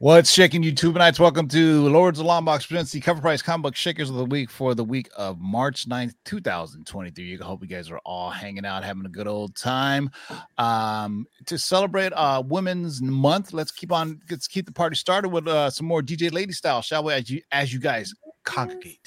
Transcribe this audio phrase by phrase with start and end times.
[0.00, 1.20] What's shaking YouTube nights?
[1.20, 4.50] Welcome to Lords of Longbox presents the cover price comic book shakers of the week
[4.50, 7.38] for the week of March 9th, 2023.
[7.38, 10.10] I hope you guys are all hanging out, having a good old time.
[10.56, 15.46] Um, to celebrate uh Women's Month, let's keep on let's keep the party started with
[15.46, 17.12] uh some more DJ Lady style, shall we?
[17.12, 18.14] As you as you guys
[18.44, 19.06] congregate.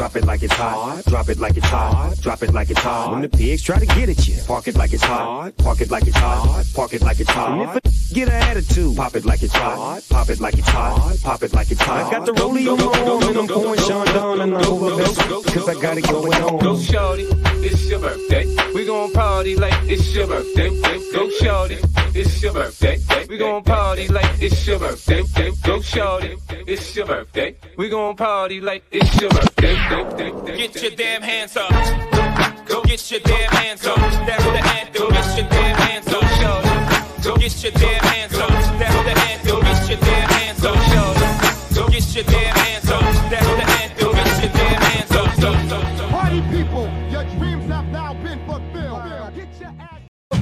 [0.00, 1.04] Drop it like it's hot.
[1.04, 2.16] Drop it like it's hot.
[2.22, 3.12] Drop it like it's hot.
[3.12, 5.54] When the pigs try to get at you, park it like it's hot.
[5.58, 6.64] Park it like it's hot.
[6.74, 7.50] Park it like it's hot.
[7.50, 10.02] And if a get an attitude, pop it like it's hot.
[10.08, 11.18] Pop it like it's hot.
[11.22, 12.06] Pop it like it's hot.
[12.06, 14.64] I got the rollie on and I'm pouring Sean down and I'm.
[14.64, 16.58] Cause I got it going on.
[16.60, 17.26] Go shorty,
[17.60, 18.46] it's your birthday.
[18.72, 20.70] We gon' party like it's your birthday.
[21.12, 21.76] Go shorty,
[22.14, 22.98] it's your birthday.
[23.28, 25.22] We gon' party like it's your birthday.
[25.64, 27.56] Go shorty, it's your birthday.
[27.76, 29.74] We gon' party like it's your birthday.
[30.56, 31.70] Get your damn hands up.
[32.66, 33.96] Go get your damn hands up.
[33.96, 35.10] That's the anthem.
[35.10, 37.24] Get your damn hands up.
[37.24, 38.48] Go get your damn hands up.
[38.48, 39.60] That's the anthem.
[39.60, 41.74] Get your damn hands up.
[41.74, 42.69] Go get your damn hands up.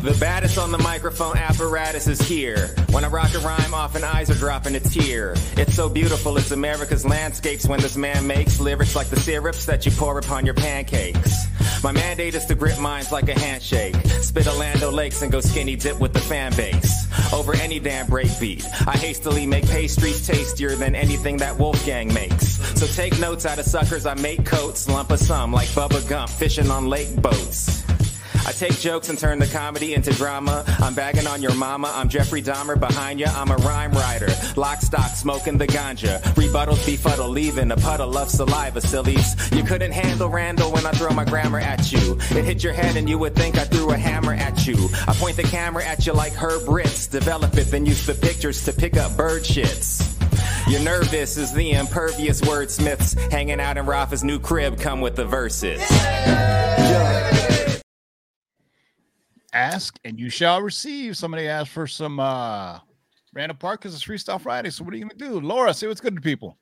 [0.08, 2.74] The baddest on the microphone apparatus is here.
[2.92, 5.34] When I rock a rhyme, often eyes are dropping a tear.
[5.58, 9.84] It's so beautiful, it's America's landscapes when this man makes lyrics like the syrups that
[9.84, 11.44] you pour upon your pancakes.
[11.84, 13.96] My mandate is to grip minds like a handshake.
[14.22, 17.06] Spit Orlando Lakes and go skinny dip with the fan base.
[17.30, 18.64] Over any damn breakbeat.
[18.88, 22.56] I hastily make pastries tastier than anything that Wolfgang makes.
[22.80, 26.30] So take notes out of suckers, I make coats, lump of some like Bubba Gump
[26.30, 27.84] fishing on lake boats.
[28.48, 30.64] I take jokes and turn the comedy into drama.
[30.78, 31.92] I'm bagging on your mama.
[31.94, 33.30] I'm Jeffrey Dahmer behind ya.
[33.36, 34.28] I'm a rhyme writer.
[34.56, 36.18] Lock, stock, smoking the ganja.
[36.32, 39.52] Rebuttals befuddle, leaving a puddle of saliva, sillies.
[39.52, 42.16] You couldn't handle Randall when I throw my grammar at you.
[42.30, 44.88] It hit your head and you would think I threw a hammer at you.
[45.06, 47.06] I point the camera at you like Herb Ritts.
[47.06, 50.08] Develop it, then use the pictures to pick up bird shits.
[50.66, 55.26] You're nervous as the impervious wordsmiths hanging out in Rafa's new crib come with the
[55.26, 55.82] verses.
[59.58, 61.16] Ask and you shall receive.
[61.16, 62.78] Somebody asked for some uh
[63.34, 64.70] random Park because it's Freestyle Friday.
[64.70, 65.40] So what are you gonna do?
[65.40, 66.56] Laura, say what's good to people.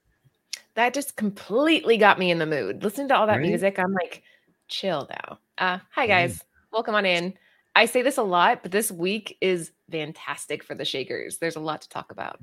[0.76, 2.82] that just completely got me in the mood.
[2.82, 3.46] Listening to all that Right?
[3.48, 4.22] music, I'm like,
[4.68, 5.38] chill now.
[5.58, 7.34] Uh, hi guys, welcome on in.
[7.74, 11.36] I say this a lot, but this week is fantastic for the Shakers.
[11.36, 12.38] There's a lot to talk about.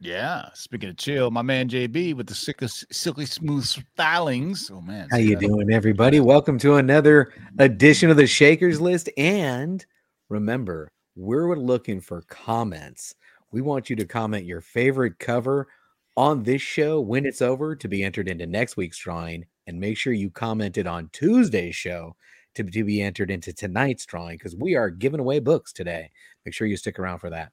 [0.00, 0.48] Yeah.
[0.54, 4.70] Speaking of chill, my man JB with the silky, silky smooth stylings.
[4.70, 5.08] Oh man.
[5.10, 6.20] How you doing, everybody?
[6.20, 9.08] Welcome to another edition of the Shakers List.
[9.16, 9.84] And
[10.28, 13.14] remember, we're looking for comments.
[13.52, 15.68] We want you to comment your favorite cover
[16.16, 19.46] on this show when it's over to be entered into next week's drawing.
[19.66, 22.16] And make sure you commented on Tuesday's show
[22.56, 26.10] to, to be entered into tonight's drawing because we are giving away books today.
[26.44, 27.52] Make sure you stick around for that.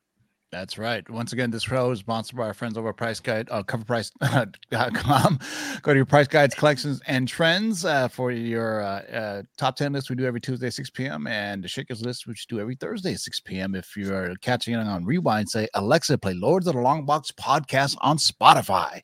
[0.51, 1.09] That's right.
[1.09, 5.39] Once again, this show is sponsored by our friends over at Price Guide, uh, coverprice.com.
[5.81, 9.93] Go to your Price Guides, collections, and trends uh, for your uh, uh, top 10
[9.93, 12.75] list we do every Tuesday, 6 p.m., and the Shakers list, which we do every
[12.75, 13.75] Thursday, 6 p.m.
[13.75, 17.95] If you're catching it on Rewind, say, Alexa, play Lords of the Long Box podcast
[18.01, 19.01] on Spotify.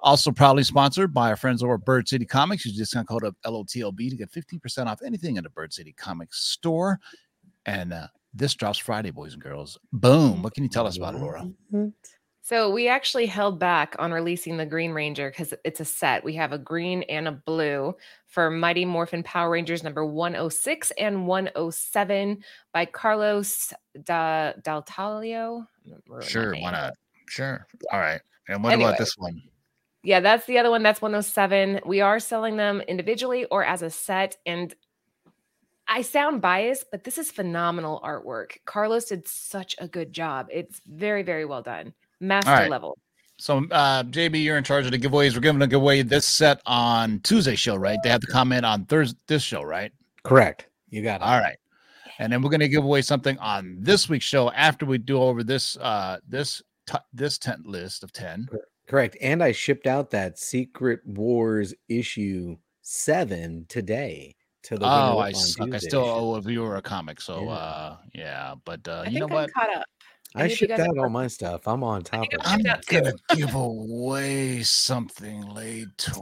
[0.00, 2.66] Also, proudly sponsored by our friends over at Bird City Comics.
[2.66, 6.44] Use discount code of LOTLB to get 15% off anything in the Bird City Comics
[6.44, 7.00] store.
[7.64, 9.78] And uh, this drops Friday, boys and girls.
[9.92, 10.42] Boom.
[10.42, 11.48] What can you tell us about it, Laura?
[12.44, 16.24] So we actually held back on releasing the Green Ranger because it's a set.
[16.24, 17.94] We have a green and a blue
[18.26, 22.42] for Mighty Morphin Power Rangers number 106 and 107
[22.72, 25.66] by Carlos da Daltalio.
[26.22, 26.54] Sure.
[26.54, 26.94] Why not?
[27.28, 27.64] Sure.
[27.92, 28.20] All right.
[28.48, 28.88] And what Anyway.
[28.88, 29.40] about this one?
[30.02, 30.82] Yeah, that's the other one.
[30.82, 31.80] That's 107.
[31.86, 34.36] We are selling them individually or as a set.
[34.46, 34.74] And
[35.92, 38.52] I sound biased, but this is phenomenal artwork.
[38.64, 40.46] Carlos did such a good job.
[40.50, 41.92] It's very, very well done.
[42.18, 42.70] Master right.
[42.70, 42.96] level.
[43.36, 45.34] So, uh, JB, you're in charge of the giveaways.
[45.34, 47.98] We're giving a giveaway this set on Tuesday show, right?
[48.02, 49.92] They have to comment on Thursday this show, right?
[50.22, 50.66] Correct.
[50.88, 51.24] You got it.
[51.24, 51.58] All right.
[52.18, 55.20] And then we're going to give away something on this week's show after we do
[55.20, 58.48] over this uh this t- this tent list of 10.
[58.88, 59.18] Correct.
[59.20, 65.34] And I shipped out that Secret Wars issue seven today to the Oh, I on
[65.34, 65.74] suck.
[65.74, 67.20] I still owe a viewer a comic.
[67.20, 67.52] So Yeah.
[67.52, 69.50] uh yeah, but uh I you know think what?
[69.56, 69.84] I'm caught up.
[70.34, 71.68] I Any of you shipped out all my stuff.
[71.68, 72.66] I'm on top of I'm it.
[72.66, 73.00] I'm out too.
[73.00, 76.12] gonna give away something later.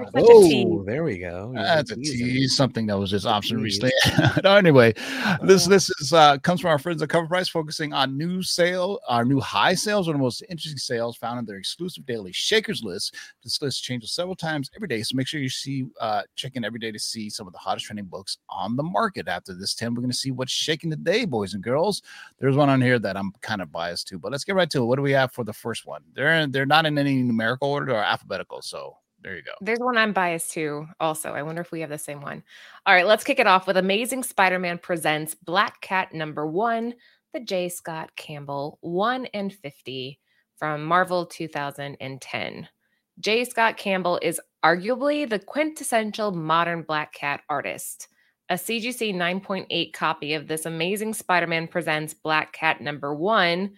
[0.00, 0.66] You're such a tease.
[0.68, 1.52] Oh, there we go.
[1.54, 3.80] You're That's a tease, something that was just option tease.
[3.82, 4.40] recently.
[4.44, 4.94] no, anyway,
[5.42, 9.00] this this is uh comes from our friends at Cover Price, focusing on new sale,
[9.08, 12.32] our new high sales, one of the most interesting sales found in their exclusive daily
[12.32, 13.14] Shakers list.
[13.42, 16.64] This list changes several times every day, so make sure you see uh check in
[16.64, 19.28] every day to see some of the hottest trending books on the market.
[19.28, 22.02] After this 10, we're gonna see what's shaking today, boys and girls.
[22.38, 24.82] There's one on here that I'm kind of biased to, but let's get right to
[24.82, 24.86] it.
[24.86, 26.02] What do we have for the first one?
[26.14, 29.52] They're they're not in any numerical order or alphabetical, so there you go.
[29.60, 31.32] There's one I'm biased to also.
[31.32, 32.42] I wonder if we have the same one.
[32.86, 36.94] All right, let's kick it off with Amazing Spider Man presents Black Cat number one,
[37.32, 37.68] the J.
[37.68, 40.18] Scott Campbell 1 and 50
[40.56, 42.68] from Marvel 2010.
[43.18, 43.44] J.
[43.44, 48.08] Scott Campbell is arguably the quintessential modern Black Cat artist.
[48.48, 53.72] A CGC 9.8 copy of this Amazing Spider Man presents Black Cat number one,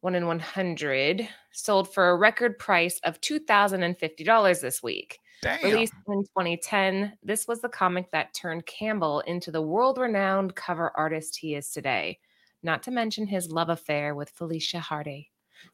[0.00, 5.18] 1 in 100, sold for a record price of $2,050 this week.
[5.42, 5.62] Damn.
[5.64, 10.92] Released in 2010, this was the comic that turned Campbell into the world renowned cover
[10.96, 12.18] artist he is today,
[12.62, 15.30] not to mention his love affair with Felicia Hardy.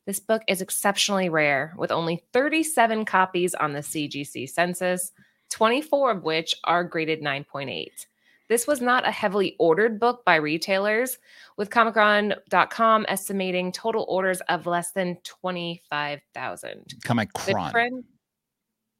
[0.06, 5.12] This book is exceptionally rare, with only 37 copies on the CGC census,
[5.50, 8.06] 24 of which are graded 9.8.
[8.48, 11.18] This was not a heavily ordered book by retailers,
[11.56, 17.70] with Comichron.com estimating total orders of less than 25,000 Comic the Cron.
[17.70, 18.04] trend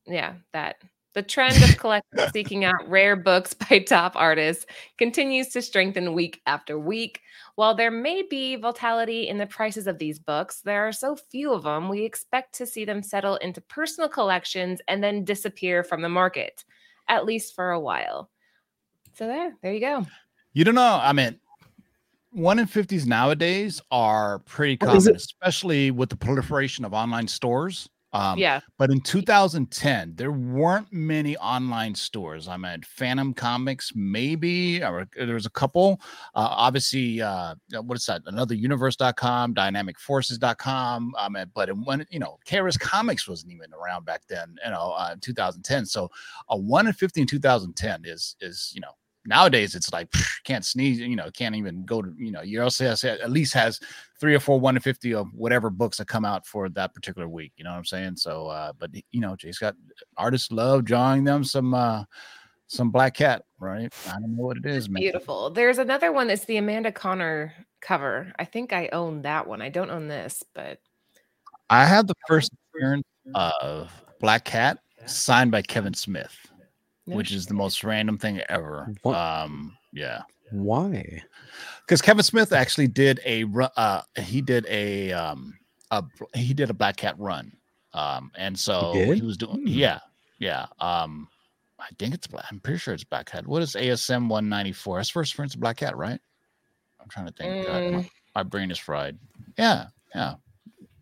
[0.06, 0.76] yeah that
[1.14, 4.66] the trend of collectors seeking out rare books by top artists
[4.98, 7.20] continues to strengthen week after week.
[7.54, 11.52] While there may be volatility in the prices of these books there are so few
[11.52, 16.02] of them we expect to see them settle into personal collections and then disappear from
[16.02, 16.64] the market
[17.08, 18.30] at least for a while
[19.14, 20.06] so there there you go
[20.52, 21.00] You don't know.
[21.02, 21.38] I mean,
[22.30, 25.16] one in fifties nowadays are pretty common, it?
[25.16, 27.88] especially with the proliferation of online stores.
[28.14, 32.46] Um, yeah But in 2010, there weren't many online stores.
[32.46, 36.00] I mean, Phantom Comics, maybe, or there was a couple.
[36.36, 38.22] Uh, obviously, uh, what is that?
[38.26, 41.14] Another universe.com, dynamicforces.com.
[41.18, 44.70] I mean, but it, when, you know, Karis Comics wasn't even around back then, you
[44.70, 45.84] know, uh, 2010.
[45.84, 46.08] So
[46.50, 48.92] a one in 50 in 2010 is, is, you know,
[49.26, 52.66] nowadays it's like pff, can't sneeze, you know, can't even go to, you know, your
[52.66, 53.80] LCS at least has
[54.20, 57.28] three or four one in 50 of whatever books that come out for that particular
[57.28, 57.52] week.
[57.56, 58.16] You know what I'm saying?
[58.16, 59.52] So, uh, but you know, J.
[59.52, 59.76] Scott
[60.16, 62.04] artists love drawing them some, uh,
[62.66, 63.92] some black cat, right?
[64.08, 65.00] I don't know what it is, man.
[65.00, 69.60] beautiful there's another one that's the amanda conner cover i think i own that one
[69.60, 70.78] i don't own this but
[71.70, 73.04] I have the first appearance
[73.34, 73.90] of
[74.20, 76.36] Black Cat signed by Kevin Smith,
[77.06, 78.92] No which is the most random thing ever.
[79.02, 79.14] What?
[79.16, 80.22] Um, yeah.
[80.50, 81.22] Why?
[81.80, 83.44] because Kevin Smith actually did a
[83.76, 85.54] uh he did a um
[85.90, 86.02] a
[86.34, 87.52] he did a Black Cat run
[87.92, 89.22] um and so he, did?
[89.24, 89.66] was doing Hmm.
[89.66, 89.98] yeah
[90.38, 91.28] yeah um
[91.78, 95.34] I think it's I'm pretty sure it's Black Cat what is ASM 194 that's first
[95.34, 96.20] reference to Black Cat right
[97.00, 98.10] I'm trying to think God, my, Mm.
[98.36, 99.18] my brain is fried
[99.58, 100.34] yeah yeah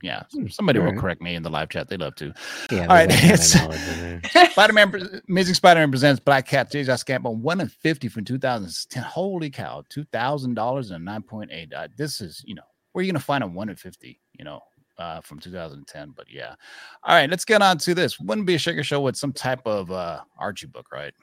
[0.02, 1.00] yeah Hmm, somebody will alright.
[1.00, 2.32] correct me in the live chat they love to
[2.71, 2.82] Yeah.
[2.82, 4.50] All right, there's that kind of it's- knowledge in there.
[4.50, 6.71] Spider-Man, Amazing Spider-Man presents Black Cat.
[6.71, 6.85] J.
[6.85, 9.02] Josh Campbell, one in fifty from 2010.
[9.02, 11.73] Holy cow, two thousand dollars and nine point eight.
[11.73, 14.21] Uh, this is, you know, where are you gonna find a one in fifty?
[14.38, 14.61] You know,
[14.99, 16.12] uh, from 2010.
[16.16, 16.54] But yeah,
[17.04, 18.18] all right, let's get on to this.
[18.21, 21.14] Wouldn't be a shaker show with some type of uh Archie book, right?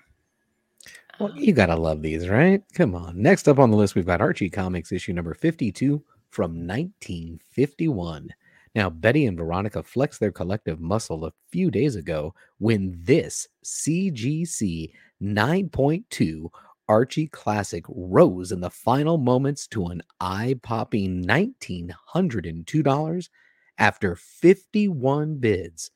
[1.20, 2.64] Well, you gotta love these, right?
[2.74, 3.22] Come on.
[3.22, 8.30] Next up on the list, we've got Archie Comics issue number 52 from 1951.
[8.76, 14.92] Now, Betty and Veronica flexed their collective muscle a few days ago when this CGC
[15.22, 16.50] 9.2
[16.88, 23.30] Archie classic rose in the final moments to an eye popping $1,902
[23.78, 25.92] after 51 bids.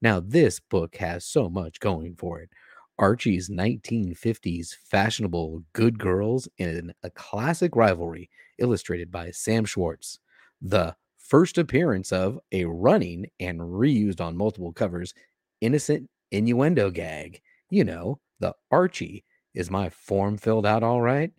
[0.00, 2.50] Now, this book has so much going for it.
[2.98, 10.18] Archie's 1950s fashionable good girls in a classic rivalry, illustrated by Sam Schwartz.
[10.60, 10.96] The
[11.28, 15.14] first appearance of a running and reused on multiple covers
[15.60, 17.40] innocent innuendo gag.
[17.70, 19.24] You know, the Archie.
[19.54, 21.32] Is my form filled out all right?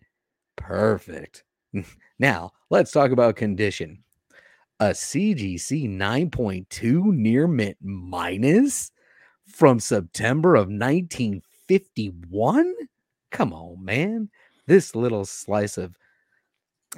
[0.56, 1.44] Perfect.
[2.18, 4.02] now, let's talk about condition.
[4.78, 8.90] A CGC 9.2 near mint minus
[9.46, 12.74] from September of 1951?
[13.30, 14.28] Come on, man.
[14.66, 15.96] This little slice of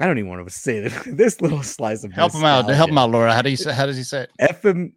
[0.00, 0.92] I don't even want to say it.
[1.16, 2.68] This little slice of Help him out.
[2.70, 3.32] Help him out, Laura.
[3.34, 3.72] How do you say?
[3.72, 4.30] How does he say it?
[4.40, 4.92] FM.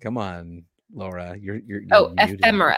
[0.00, 1.36] Come on, Laura.
[1.38, 2.40] You're you're, you're Oh, muted.
[2.40, 2.76] ephemera.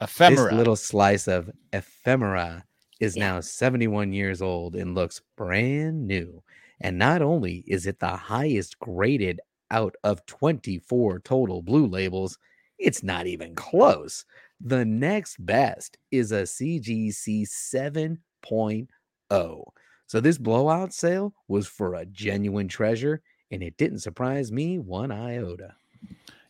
[0.00, 0.50] Ephemera.
[0.50, 2.64] This little slice of ephemera
[3.00, 3.32] is Yeah.
[3.34, 6.42] now 71 years old and looks brand new.
[6.80, 12.38] And not only is it the highest graded out of 24 total blue labels,
[12.78, 14.24] it's not even close.
[14.60, 19.64] The next best is a CGC 7.0.
[20.12, 25.10] So this blowout sale was for a genuine treasure, and it didn't surprise me one
[25.10, 25.74] iota.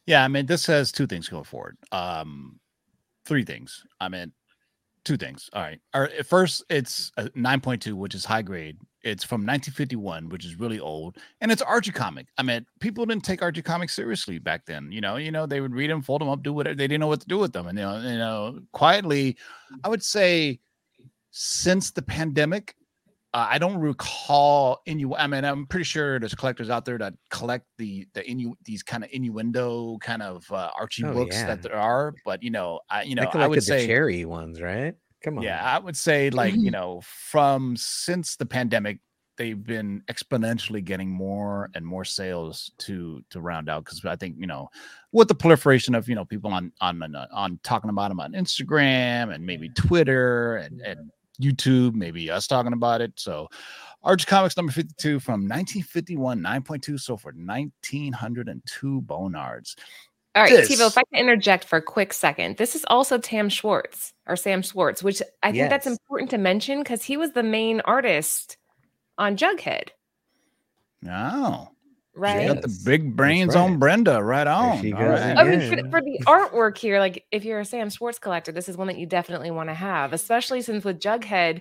[0.05, 1.79] Yeah, I mean, this has two things going forward.
[1.93, 2.59] Um,
[3.25, 3.85] three things.
[4.01, 4.33] I mean,
[5.05, 5.49] two things.
[5.53, 5.79] All right.
[5.95, 6.27] All right.
[6.27, 8.79] First, it's a 9.2, which is high grade.
[9.05, 12.27] It's from 1951, which is really old, and it's Archie comic.
[12.39, 14.91] I mean, people didn't take Archie comics seriously back then.
[14.91, 16.75] You know, you know, they would read them, fold them up, do whatever.
[16.75, 19.37] They didn't know what to do with them, and you know, you know, quietly,
[19.85, 20.59] I would say,
[21.31, 22.75] since the pandemic,
[23.35, 25.15] uh, I don't recall innu.
[25.17, 28.83] I mean, I'm pretty sure there's collectors out there that collect the the innu these
[28.83, 31.47] kind of innuendo kind of uh, Archie Oh, books yeah.
[31.47, 32.15] that there are.
[32.25, 34.95] But you know, I you know, I would the say cherry ones, right?
[35.25, 35.45] Come on.
[35.45, 38.99] yeah, I would say like you know, from since the pandemic,
[39.39, 44.37] they've been exponentially getting more and more sales to to round out because I think
[44.39, 44.69] you know,
[45.13, 48.33] with the proliferation of you know people on on on, on talking about them on
[48.35, 51.11] Instagram and maybe Twitter and and
[51.41, 53.13] YouTube, maybe us talking about it.
[53.17, 53.49] So,
[54.03, 58.13] Archie Comics number fifty two from nineteen fifty one, nine point two, so for nineteen
[58.13, 59.77] hundred and two bonards.
[60.35, 63.19] All right, This- Tivo, if I can interject for a quick second, this is also
[63.19, 67.33] Tam Schwartz or Sam Schwartz, which I think that's important to mention because he was
[67.33, 68.57] the main artist
[69.19, 69.89] on Jughead,
[71.09, 71.69] Oh,
[72.15, 72.47] right?
[72.47, 73.63] got the big brains right.
[73.63, 74.81] on Brenda, right on.
[74.81, 75.37] she goes right.
[75.37, 78.53] I mean, for, the- for the artwork here, like if you're a Sam Schwartz collector,
[78.53, 81.61] this is one that you definitely want to have, especially since with Jughead,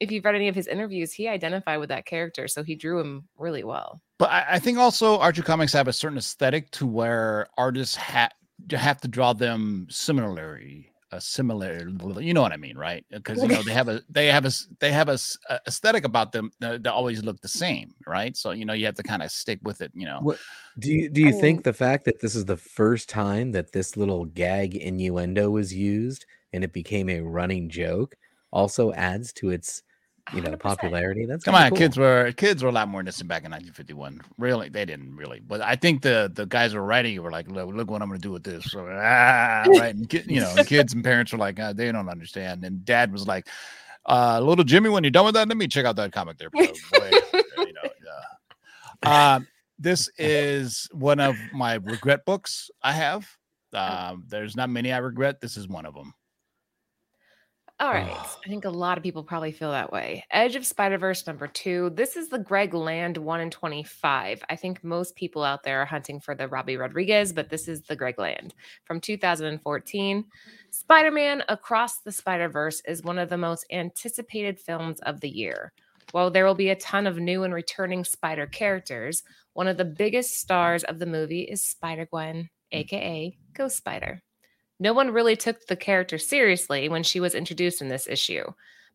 [0.00, 2.98] if you've read any of his interviews, he identified with that character, so he drew
[2.98, 4.00] him really well.
[4.18, 8.32] But I, I think also Archie comics have a certain aesthetic to where artists have
[8.70, 11.88] have to draw them similarly, a similar.
[12.20, 13.04] You know what I mean, right?
[13.12, 14.50] Uh, because you know they have a they have a
[14.80, 15.18] they have a
[15.66, 18.36] aesthetic about them that, that always look the same, right?
[18.36, 19.92] So you know you have to kind of stick with it.
[19.94, 20.38] You know, What
[20.78, 23.52] do you do you I think mean- the fact that this is the first time
[23.52, 28.16] that this little gag innuendo was used and it became a running joke
[28.52, 29.82] also adds to its
[30.32, 30.58] you know 100%.
[30.60, 31.26] popularity?
[31.26, 31.78] That's Come on, cool.
[31.78, 34.20] kids were kids were a lot more innocent back in 1951.
[34.38, 35.40] Really, they didn't really.
[35.40, 38.02] But I think the the guys who were writing it were like, look, look what
[38.02, 38.64] I'm going to do with this.
[38.70, 41.90] So, ah, right, and kid, you know, and kids and parents were like, ah, they
[41.90, 42.64] don't understand.
[42.64, 43.48] And dad was like,
[44.06, 46.50] uh, little Jimmy, when you're done with that, let me check out that comic there.
[46.50, 46.66] bro.
[46.66, 47.10] Boy,
[47.58, 47.90] you know,
[49.04, 49.34] yeah.
[49.34, 49.48] Um,
[49.78, 53.28] this is one of my regret books I have.
[53.72, 55.40] Um, there's not many I regret.
[55.40, 56.14] This is one of them.
[57.82, 58.16] All right.
[58.16, 60.24] I think a lot of people probably feel that way.
[60.30, 61.90] Edge of Spider Verse number two.
[61.90, 64.40] This is the Greg Land 1 in 25.
[64.48, 67.82] I think most people out there are hunting for the Robbie Rodriguez, but this is
[67.82, 70.24] the Greg Land from 2014.
[70.70, 75.28] Spider Man Across the Spider Verse is one of the most anticipated films of the
[75.28, 75.72] year.
[76.12, 79.24] While there will be a ton of new and returning spider characters,
[79.54, 83.54] one of the biggest stars of the movie is Spider Gwen, aka mm.
[83.56, 84.22] Ghost Spider.
[84.82, 88.42] No one really took the character seriously when she was introduced in this issue,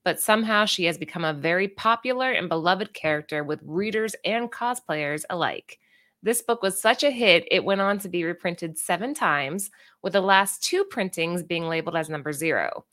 [0.04, 5.24] but somehow she has become a very popular and beloved character with readers and cosplayers
[5.30, 5.80] alike.
[6.22, 10.12] This book was such a hit, it went on to be reprinted seven times, with
[10.12, 12.84] the last two printings being labeled as number zero.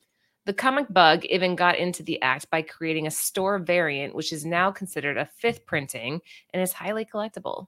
[0.46, 4.46] The comic bug even got into the act by creating a store variant, which is
[4.46, 6.20] now considered a fifth printing
[6.52, 7.66] and is highly collectible.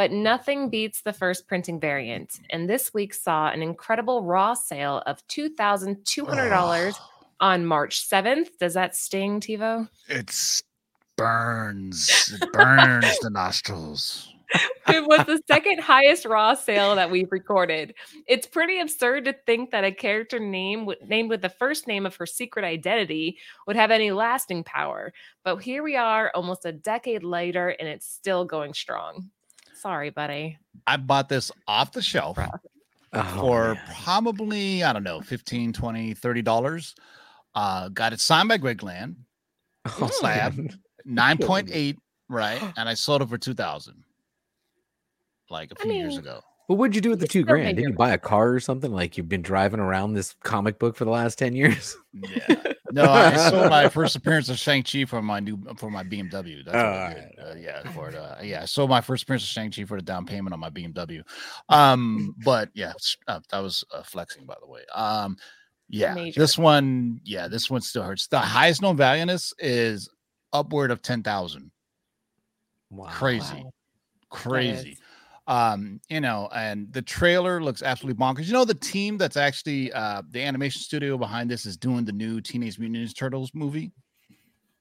[0.00, 5.02] But nothing beats the first printing variant, and this week saw an incredible raw sale
[5.04, 6.94] of $2,200
[7.38, 8.56] on March 7th.
[8.58, 9.90] Does that sting, TiVo?
[10.08, 10.62] It
[11.18, 12.32] burns.
[12.32, 14.32] It burns the nostrils.
[14.88, 17.92] it was the second highest raw sale that we've recorded.
[18.26, 22.06] It's pretty absurd to think that a character name w- named with the first name
[22.06, 25.12] of her secret identity would have any lasting power.
[25.44, 29.30] But here we are almost a decade later and it's still going strong.
[29.80, 30.58] Sorry, buddy.
[30.86, 32.38] I bought this off the shelf
[33.12, 33.82] Oh, for man.
[34.04, 36.94] probably, I don't know, 15, 20, 30 dollars.
[37.54, 39.16] Uh, got it signed by Greg Land,
[39.86, 40.54] Oh, slab.
[40.56, 40.78] man.
[41.38, 41.96] 9.8,
[42.28, 42.62] right?
[42.76, 44.04] And I sold it for 2000
[45.48, 46.40] like a few years mean, ago.
[46.70, 47.78] Well, what'd you do with the two grand?
[47.78, 48.92] Did your you buy a car or something?
[48.92, 51.96] Like you've been driving around this comic book for the last 10 years?
[52.14, 52.46] Yeah.
[52.92, 56.64] No, I sold my first appearance of Shang-Chi for my new for my BMW.
[56.64, 57.38] That's what I Oh, did.
[57.38, 58.16] Uh, yeah, for it.
[58.16, 60.70] Uh, yeah, I sold my first appearance of Shang-Chi for the down payment on my
[60.70, 61.22] BMW.
[61.68, 62.92] Um, but yeah,
[63.28, 64.80] uh, that was uh, flexing, by the way.
[64.92, 65.36] Um,
[65.88, 66.40] yeah, Major.
[66.40, 68.26] this one, yeah, this one still hurts.
[68.26, 70.08] The highest known value in this is
[70.52, 71.70] upward of ten thousand.
[72.90, 73.06] Wow.
[73.10, 73.72] Crazy, Wow.
[74.30, 74.98] crazy.
[75.50, 78.46] Um, you know, and the trailer looks absolutely bonkers.
[78.46, 82.12] You know, the team that's actually uh the animation studio behind this is doing the
[82.12, 83.90] new Teenage Mutant Ninja Turtles movie.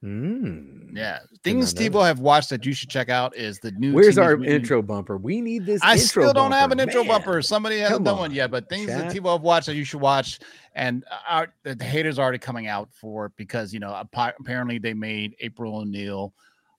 [0.04, 0.96] Mm.
[0.96, 1.98] Yeah, things Steve that.
[1.98, 3.94] will have watched that you should check out is the new.
[3.94, 5.18] Where's Teenage our Mutant- intro bumper?
[5.18, 5.82] We need this.
[5.84, 7.10] I still don't have an intro man.
[7.10, 7.42] bumper.
[7.42, 9.22] Somebody hasn't Come done one yet, but things that chat.
[9.24, 10.40] TiVo have watched that you should watch,
[10.76, 13.94] and uh, our, the, the haters are already coming out for it because you know
[14.14, 16.34] apparently they made April O'Neil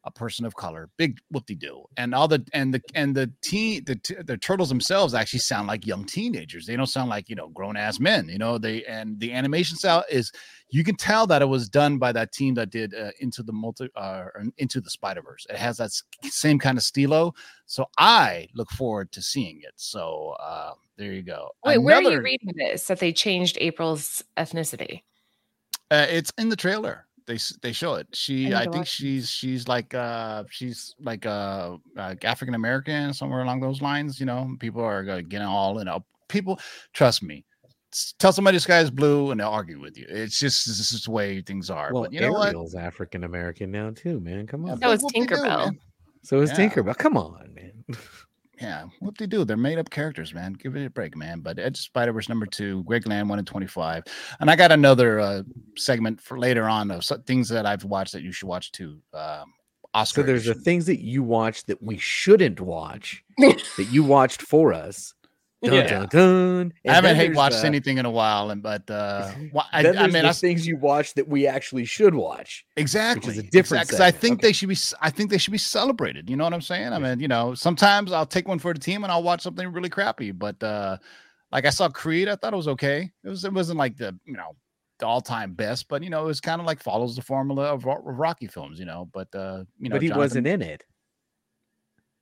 [0.05, 3.31] a person of color, big whoop de do, and all the and the and the
[3.43, 6.67] teen the the turtles themselves actually sound like young teenagers.
[6.67, 8.29] They don't sound like you know grown ass men.
[8.29, 10.33] You know they and the animation style is
[10.71, 13.53] you can tell that it was done by that team that did uh, into the
[13.53, 14.27] multi uh,
[14.57, 15.47] into the Spider Verse.
[15.51, 15.91] It has that
[16.25, 17.35] same kind of stilo.
[17.67, 19.75] So I look forward to seeing it.
[19.77, 21.51] So uh, there you go.
[21.65, 22.87] Wait, where are you reading this?
[22.87, 25.03] That they changed April's ethnicity.
[25.91, 27.07] Uh, it's in the trailer.
[27.31, 28.09] They they show it.
[28.13, 33.15] She, need I, think watch she's she's like uh she's like uh, uh African American
[33.15, 34.19] somewhere along those lines.
[34.19, 35.87] You know, people are gonna get all in.
[35.87, 36.05] up.
[36.29, 36.59] People,
[36.93, 37.45] trust me.
[38.19, 40.07] Tell somebody the sky is blue and they'll argue with you.
[40.09, 41.93] It's just this is the way things are.
[41.93, 42.49] Well, but you know what?
[42.49, 44.49] Ariel's African American now too, man.
[44.49, 44.81] Come on.
[44.81, 45.67] So is Tinkerbell.
[45.67, 45.79] man.
[46.25, 46.57] So is Yeah.
[46.57, 46.97] Tinkerbell.
[46.99, 47.85] Come on, man.
[48.61, 49.45] Yeah, what they do?
[49.45, 50.53] They're made up characters, man.
[50.53, 51.41] Give it a break, man.
[51.41, 54.05] But Edge Spider Verse number two, Greg Land one in twenty five,
[54.39, 55.43] and I got another uh,
[55.77, 58.99] segment for later on of things that I've watched that you should watch too.
[59.15, 59.53] Um,
[59.95, 60.21] Oscar.
[60.21, 64.73] So there's the things that you watch that we shouldn't watch that you watched for
[64.73, 65.15] us.
[65.63, 65.87] Dun, Yeah.
[65.87, 66.73] dun, dun.
[66.89, 69.31] I haven't hate watched anything in a while, and but uh,
[69.73, 72.65] I, I there's mean, I, things you watch that we actually should watch.
[72.77, 74.49] exactly a different because I think Okay.
[74.49, 74.77] they should be.
[75.03, 76.31] I think they should be celebrated.
[76.31, 76.93] You know what I'm saying?
[76.95, 79.71] I mean, you know, sometimes I'll take one for the team and I'll watch something
[79.71, 80.97] really crappy, but uh,
[81.53, 83.11] like I saw Creed, I thought it was okay.
[83.23, 83.45] It was.
[83.45, 84.57] It wasn't like the you know
[84.99, 87.65] the all time best, but you know, it was kind of like follows the formula
[87.65, 88.79] of, of Rocky films.
[88.79, 90.85] You know, but uh, you know, but he Jonathan- wasn't in it,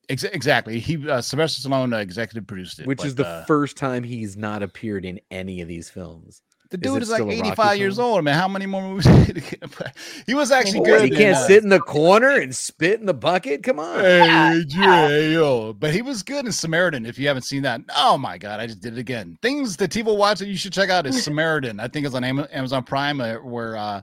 [0.08, 0.78] Ex- exactly.
[0.78, 4.02] He uh, Sylvester Stallone uh, executive produced it, which but, is the uh, first time
[4.02, 6.42] he's not appeared in any of these films.
[6.70, 8.34] The Is dude it is, like still a Rocky 85 years old, man.
[8.34, 9.06] How many more movies?
[10.26, 11.02] he was actually good.
[11.02, 13.62] he can't uh, sit in the corner and spit in the bucket.
[13.62, 14.00] Come on.
[14.00, 15.72] Hey.
[15.78, 17.06] But he was good in Samaritan.
[17.06, 19.38] If you haven't seen that, oh my god, I just did it again.
[19.40, 21.80] Things that TiVo watch that you should check out is Samaritan.
[21.80, 24.02] I think it's on Amazon Prime, uh, where uh,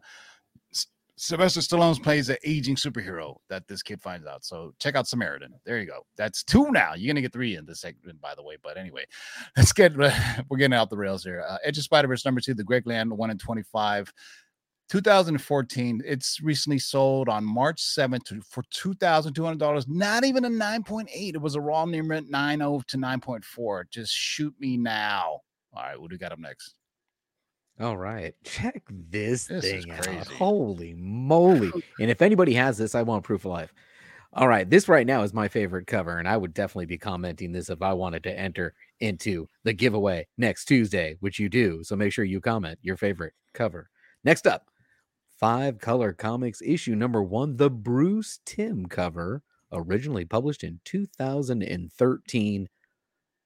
[1.18, 4.44] Sylvester Stallone plays an aging superhero that this kid finds out.
[4.44, 5.54] So check out Samaritan.
[5.66, 6.06] There you go.
[6.18, 6.94] That's two now.
[6.94, 8.58] You're gonna get three in this segment, by the way.
[8.62, 9.06] But anyway,
[9.58, 9.96] let's get
[10.50, 11.46] we're getting out the rails here.
[11.48, 14.12] Uh, Edge of Spider Verse number two, the Greg Land one in twenty five.
[14.90, 16.04] 2014.
[16.06, 19.88] It's recently sold on March 7th to, for $2,200.
[19.88, 21.08] Not even a 9.8.
[21.12, 23.90] It was a raw number at 9.0 to 9.4.
[23.90, 25.40] Just shoot me now.
[25.74, 26.76] All right, what do we got up next?
[27.80, 28.34] All right.
[28.44, 30.28] Check this, This is thing out.
[30.28, 31.72] Holy moly.
[32.00, 33.74] And if anybody has this, I want proof of life.
[34.34, 34.70] All right.
[34.70, 36.18] This right now is my favorite cover.
[36.18, 40.28] And I would definitely be commenting this if I wanted to enter into the giveaway
[40.38, 41.84] next Tuesday, which you do.
[41.84, 43.90] So make sure you comment your favorite cover.
[44.24, 44.70] Next up,
[45.38, 52.70] Five Color Comics issue number one, the Bruce Timm cover, originally published in 2013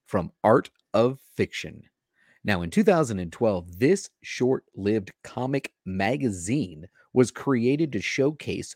[0.06, 1.89] from Art of Fiction.
[2.44, 8.76] Now, in 2012, this short lived comic magazine was created to showcase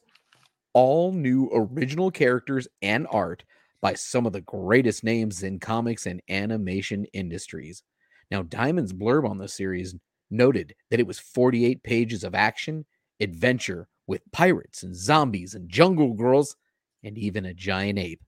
[0.74, 3.44] all new original characters and art
[3.82, 7.84] by some of the greatest names in comics and animation industries.
[8.32, 9.96] Now, Diamond's blurb on the series
[10.32, 12.86] noted that it was 48 pages of action,
[13.20, 16.56] adventure with pirates and zombies and jungle girls
[17.04, 18.24] and even a giant ape.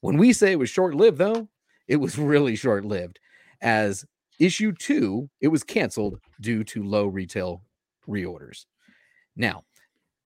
[0.00, 1.48] When we say it was short lived, though,
[1.86, 3.18] it was really short lived,
[3.60, 4.04] as
[4.38, 7.62] issue two, it was canceled due to low retail
[8.08, 8.66] reorders.
[9.36, 9.64] Now,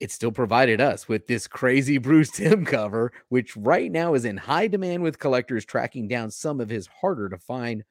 [0.01, 4.37] it still provided us with this crazy Bruce Timm cover, which right now is in
[4.37, 7.85] high demand with collectors tracking down some of his harder to find,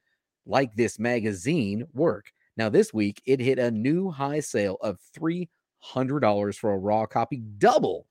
[0.46, 2.32] like this magazine, work.
[2.56, 7.44] Now, this week, it hit a new high sale of $300 for a raw copy,
[7.58, 8.08] double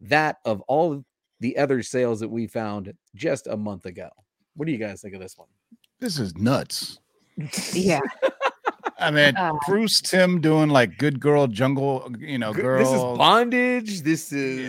[0.00, 1.04] that of all
[1.40, 4.08] the other sales that we found just a month ago.
[4.56, 5.48] What do you guys think of this one?
[6.00, 7.00] This is nuts.
[7.72, 8.00] Yeah.
[8.98, 12.78] I mean, Uh, Bruce Timm doing like good girl jungle, you know, girl.
[12.78, 14.00] This is bondage.
[14.02, 14.60] This is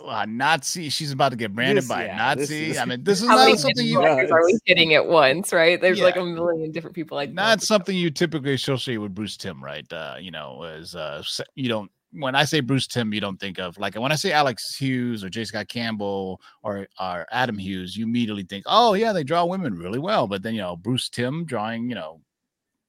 [0.00, 0.88] yeah, well, a Nazi.
[0.88, 2.70] She's about to get branded This- by yeah, a this Nazi.
[2.70, 5.80] is- I mean, this is not something you characters are we hitting at once, right?
[5.80, 9.62] There's like a million different people like not something you typically associate with Bruce Timm,
[9.62, 9.90] right?
[9.92, 11.22] Uh, you know, as uh,
[11.54, 11.90] you don't.
[12.16, 15.22] When I say Bruce Timm, you don't think of like when I say Alex Hughes
[15.22, 15.44] or J.
[15.44, 19.98] Scott Campbell or or Adam Hughes, you immediately think, oh yeah, they draw women really
[19.98, 20.26] well.
[20.26, 22.20] But then you know, Bruce Timm drawing, you know,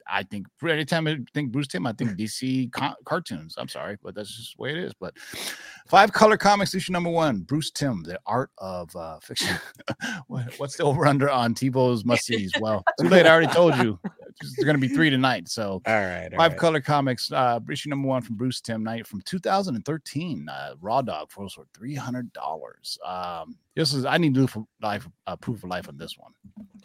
[0.10, 3.56] I think anytime I think Bruce Timm, I think DC co- cartoons.
[3.58, 4.94] I'm sorry, but that's just the way it is.
[5.00, 5.18] But
[5.88, 9.56] five color comics issue number one, Bruce Timm, the art of uh, fiction.
[10.28, 12.52] What- What's the over under on TiVo's must sees?
[12.60, 13.26] Well, too late.
[13.26, 14.00] I already told you.
[14.42, 15.50] There's going to be three tonight.
[15.50, 16.30] So all right.
[16.32, 16.60] all five right.
[16.60, 20.48] color comics, uh, issue number one from Bruce Timm Knight from 2013.
[20.48, 23.00] Uh, Raw Dog for for three hundred dollars.
[23.06, 26.18] Um, this is I need to do for life uh, proof of life on this
[26.18, 26.34] one.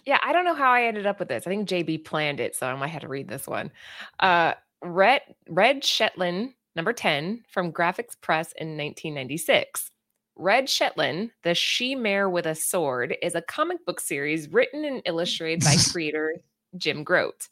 [0.05, 1.47] Yeah, I don't know how I ended up with this.
[1.47, 3.71] I think JB planned it, so I might have to read this one.
[4.19, 9.91] Uh, Red Red Shetland number 10 from Graphxpress in 1996.
[10.37, 15.03] Red Shetland, the she mare with a sword, is a comic book series written and
[15.05, 16.37] illustrated by creator
[16.77, 17.49] Jim Groat.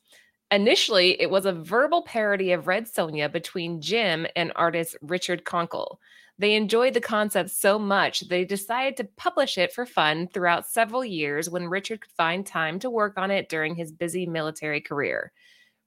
[0.50, 5.98] Initially, it was a verbal parody of Red Sonja between Jim and artist Richard Conkle.
[6.38, 11.04] They enjoyed the concept so much they decided to publish it for fun throughout several
[11.04, 15.32] years when Richard could find time to work on it during his busy military career.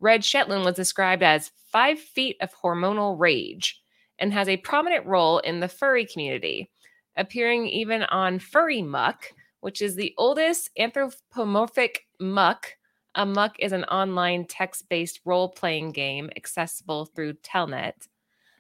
[0.04, 3.82] Red Shetland was described as five feet of hormonal rage
[4.20, 6.70] and has a prominent role in the furry community,
[7.16, 12.76] appearing even on Furry Muck, which is the oldest anthropomorphic muck.
[13.16, 18.08] A muck is an online text based role playing game accessible through Telnet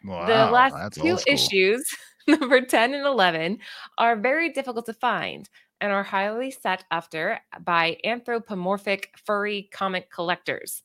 [0.03, 1.85] the last two issues,
[2.27, 3.59] number 10 and 11,
[3.97, 5.49] are very difficult to find
[5.81, 10.83] and are highly sought after by anthropomorphic furry comic collectors.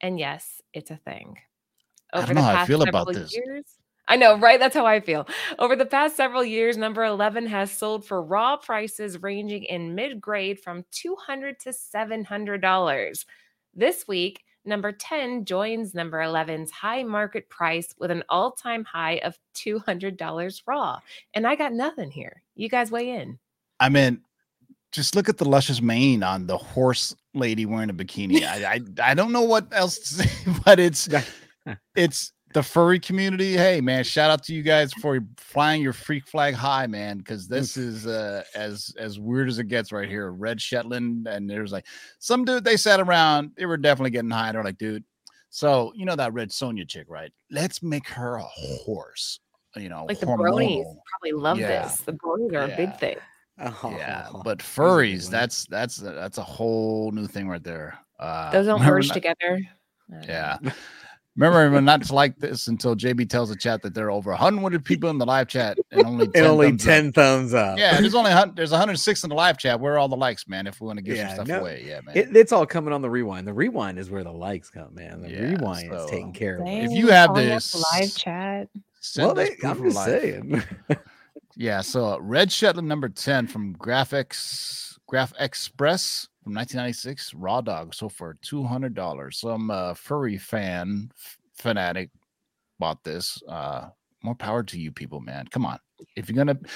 [0.00, 1.38] And yes, it's a thing.
[2.12, 3.34] I don't know how I feel about this.
[3.34, 3.64] years,
[4.08, 4.58] I know, right?
[4.58, 5.28] That's how I feel.
[5.58, 10.20] Over the past several years, number 11 has sold for raw prices ranging in mid
[10.20, 13.24] grade from 200 to $700.
[13.74, 19.20] This week, number 10 joins number 11's high market price with an all time high
[19.24, 20.98] of $200 raw.
[21.34, 22.42] And I got nothing here.
[22.54, 23.38] You guys weigh in.
[23.78, 24.22] I mean,
[24.92, 28.42] just look at the luscious mane on the horse lady wearing a bikini.
[28.42, 31.08] I, I I don't know what else to say, but it's
[31.94, 33.56] it's the furry community.
[33.56, 37.46] Hey man, shout out to you guys for flying your freak flag high, man, because
[37.46, 40.30] this is uh as as weird as it gets right here.
[40.32, 41.86] Red Shetland, and there's like
[42.18, 44.52] some dude they sat around, they were definitely getting high.
[44.52, 45.04] They're like, dude,
[45.50, 47.30] so you know that red Sonja chick, right?
[47.50, 49.40] Let's make her a horse.
[49.76, 51.82] You know, Like the bronies probably love Yeah.
[51.82, 52.00] this.
[52.00, 53.16] The bronies are a big thing.
[53.60, 57.98] Yeah, Oh, but a furries, that's that's that's a whole new thing right there.
[58.18, 59.36] Uh, Those don't merge not- together.
[60.10, 60.26] I don't know.
[60.28, 60.58] Yeah.
[61.36, 64.30] Remember when not to like this until JB tells the chat that there are over
[64.32, 66.88] 100 people in the live chat and only 10 and only thumbs up.
[66.88, 67.78] 10 thumbs up.
[67.78, 69.78] Yeah, there's only there's 106 in the live chat.
[69.78, 70.66] Where are all the likes, man?
[70.66, 72.16] If we want to give Yeah, some stuff no, away, yeah, man.
[72.16, 73.46] It, it's all coming on the rewind.
[73.46, 75.20] The rewind is where the likes come, man.
[75.20, 76.64] The Yeah, rewind so, is taking care of it.
[76.64, 78.68] Dang, you have this- the live chat.
[79.00, 80.06] Send Well, they, I'm just life.
[80.06, 80.62] saying.
[81.58, 87.94] Yeah, so uh, Red Shetland number 10 from Graphics Graph Express from 1996, Raw Dog,
[87.94, 89.34] so for $200.
[89.34, 92.10] Some uh, furry fan f- fanatic
[92.78, 93.42] bought this.
[93.48, 93.88] Uh,
[94.22, 95.48] more power to you people, man.
[95.48, 95.80] Come on.
[96.14, 96.70] If you're going to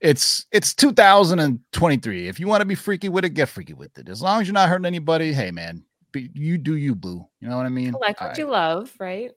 [0.00, 2.28] it's it's 2023.
[2.28, 4.08] If you want to be freaky with it, get freaky with it.
[4.08, 7.26] As long as you're not hurting anybody, hey man, be, you do you, boo.
[7.40, 7.94] You know what I mean?
[8.00, 9.32] Like what All you love, right?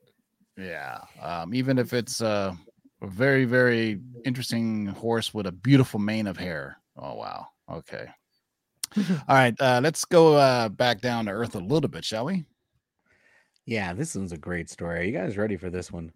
[0.56, 0.98] Yeah.
[1.20, 2.54] Um, even if it's uh,
[3.02, 6.78] a very, very interesting horse with a beautiful mane of hair.
[6.96, 7.46] Oh, wow.
[7.70, 8.06] Okay.
[8.96, 9.54] All right.
[9.60, 12.44] Uh, let's go uh, back down to earth a little bit, shall we?
[13.68, 15.00] yeah, this one's a great story.
[15.00, 16.10] Are you guys ready for this one?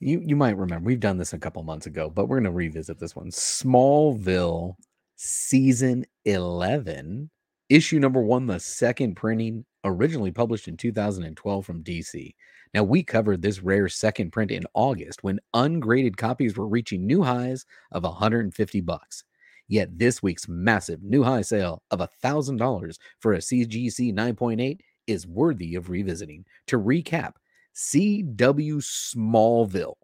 [0.00, 2.98] You you might remember we've done this a couple months ago, but we're gonna revisit
[2.98, 3.30] this one.
[3.30, 4.74] Smallville
[5.16, 7.30] season 11,
[7.70, 12.34] issue number one, the second printing, originally published in 2012 from DC.
[12.72, 17.22] Now, we covered this rare second print in August when ungraded copies were reaching new
[17.22, 19.24] highs of 150 bucks.
[19.66, 25.74] Yet this week's massive new high sale of $1,000 for a CGC 9.8 is worthy
[25.74, 26.44] of revisiting.
[26.68, 27.32] To recap,
[27.74, 29.96] CW Smallville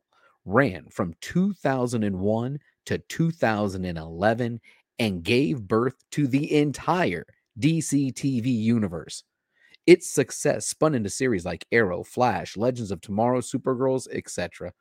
[0.45, 4.61] ran from 2001 to 2011
[4.99, 7.27] and gave birth to the entire
[7.59, 9.25] DC TV universe.
[9.87, 14.73] Its success spun into series like Arrow, Flash, Legends of Tomorrow, Supergirls, etc.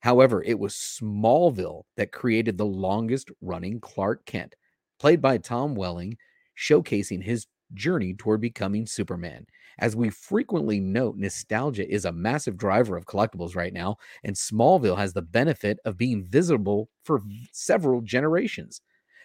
[0.00, 4.54] However, it was Smallville that created the longest running Clark Kent,
[4.98, 6.16] played by Tom Welling,
[6.56, 9.46] showcasing his journey toward becoming Superman.
[9.78, 14.96] As we frequently note, nostalgia is a massive driver of collectibles right now, and Smallville
[14.96, 17.20] has the benefit of being visible for
[17.52, 18.80] several generations.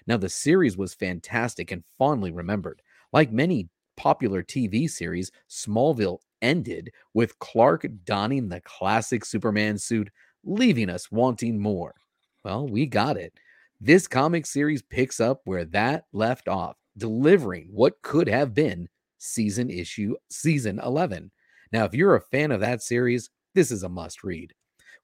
[0.07, 2.81] Now, the series was fantastic and fondly remembered.
[3.13, 3.69] Like many
[4.01, 10.09] popular TV series, Smallville ended with Clark donning the classic Superman suit,
[10.43, 11.93] leaving us wanting more.
[12.43, 13.31] Well, we got it.
[13.79, 19.69] This comic series picks up where that left off, delivering what could have been season
[19.69, 21.29] issue season 11.
[21.71, 24.51] Now, if you're a fan of that series, this is a must read.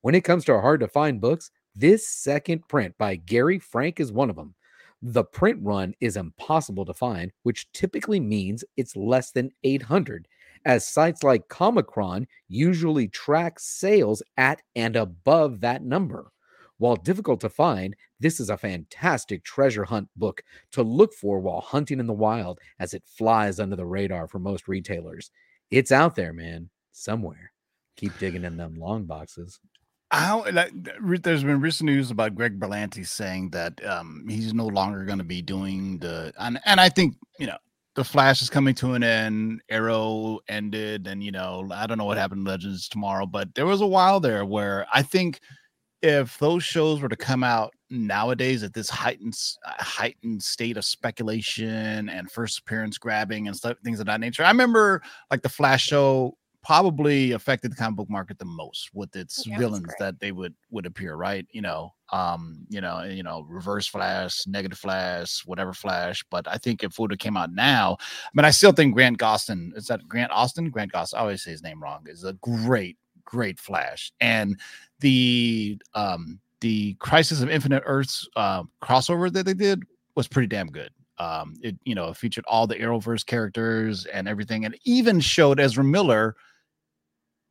[0.01, 4.11] When it comes to hard to find books, this second print by Gary Frank is
[4.11, 4.55] one of them.
[5.01, 10.27] The print run is impossible to find, which typically means it's less than 800,
[10.65, 16.31] as sites like Comichron usually track sales at and above that number.
[16.79, 21.61] While difficult to find, this is a fantastic treasure hunt book to look for while
[21.61, 25.31] hunting in the wild as it flies under the radar for most retailers.
[25.71, 27.51] It's out there, man, somewhere.
[27.95, 29.59] Keep digging in them long boxes.
[30.11, 30.71] How like,
[31.23, 35.25] there's been recent news about Greg Berlanti saying that um, he's no longer going to
[35.25, 37.57] be doing the and and I think you know
[37.95, 39.61] the Flash is coming to an end.
[39.69, 43.81] Arrow ended, and you know I don't know what happened Legends tomorrow, but there was
[43.81, 45.41] a while there where I think
[46.01, 50.85] if those shows were to come out nowadays at this heightened uh, heightened state of
[50.85, 54.43] speculation and first appearance grabbing and stuff things of that nature.
[54.43, 59.15] I remember like the Flash show probably affected the comic book market the most with
[59.15, 61.47] its Yeah, villains that they would would appear, right?
[61.51, 66.25] You know, um, you know, you know, reverse flash, negative flash, whatever flash.
[66.29, 68.93] But I think if it would have came out now, I mean, I still think
[68.93, 70.69] Grant Gostin is that Grant Austin?
[70.69, 74.11] Grant Gostin, I always say his name wrong, is a great, great flash.
[74.19, 74.59] And
[74.99, 79.83] the um the Crisis of Infinite Earths uh, crossover that they did
[80.15, 80.89] was pretty damn good.
[81.19, 85.83] Um, it you know featured all the Arrowverse characters and everything, and even showed Ezra
[85.83, 86.35] Miller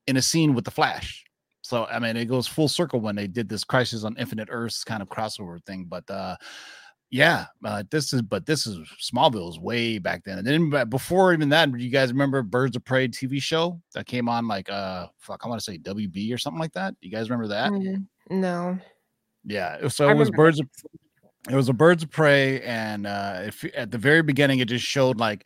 [0.06, 1.24] in a scene with the Flash.
[1.62, 4.84] So I mean, it goes full circle when they did this Crisis on Infinite Earths
[4.84, 5.86] kind of crossover thing.
[5.88, 6.36] But uh,
[7.10, 11.32] yeah, uh, this is but this is Smallville is way back then, and then before
[11.32, 14.70] even that, do you guys remember Birds of Prey TV show that came on like
[14.70, 16.94] uh fuck I want to say WB or something like that.
[17.00, 17.72] You guys remember that?
[17.72, 18.78] Mm, no.
[19.44, 19.88] Yeah.
[19.88, 20.68] So I it was remember birds of
[21.48, 24.84] it was a birds of prey, and uh if at the very beginning it just
[24.84, 25.44] showed like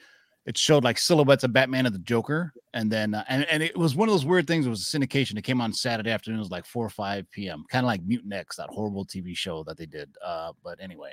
[0.51, 3.77] it showed like silhouettes of Batman and the Joker, and then uh, and and it
[3.77, 4.67] was one of those weird things.
[4.67, 5.39] It was a syndication.
[5.39, 6.41] It came on Saturday afternoon.
[6.41, 7.65] it was like four or five p.m.
[7.71, 10.11] Kind of like Mutant X, that horrible TV show that they did.
[10.25, 11.13] Uh, but anyway,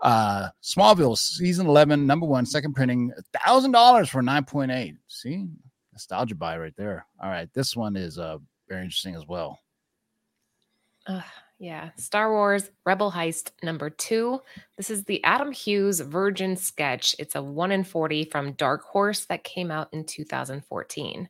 [0.00, 3.12] uh, Smallville season eleven, number one, second printing,
[3.44, 4.96] thousand dollars for nine point eight.
[5.06, 5.48] See,
[5.92, 7.04] nostalgia buy right there.
[7.22, 8.38] All right, this one is uh
[8.70, 9.58] very interesting as well.
[11.08, 11.22] Ugh,
[11.62, 11.90] yeah.
[11.96, 14.40] Star Wars Rebel Heist number two.
[14.76, 17.14] This is the Adam Hughes Virgin sketch.
[17.20, 21.28] It's a 1 in 40 from Dark Horse that came out in 2014.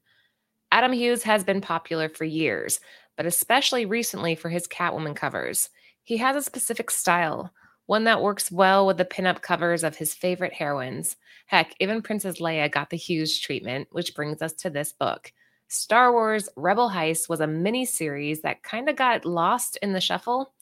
[0.72, 2.80] Adam Hughes has been popular for years,
[3.14, 5.68] but especially recently for his Catwoman covers.
[6.02, 7.52] He has a specific style,
[7.84, 11.16] one that works well with the pinup covers of his favorite heroines.
[11.44, 15.30] Heck, even Princess Leia got the Hughes treatment, which brings us to this book.
[15.72, 20.02] Star Wars Rebel Heist was a mini series that kind of got lost in the
[20.02, 20.52] shuffle,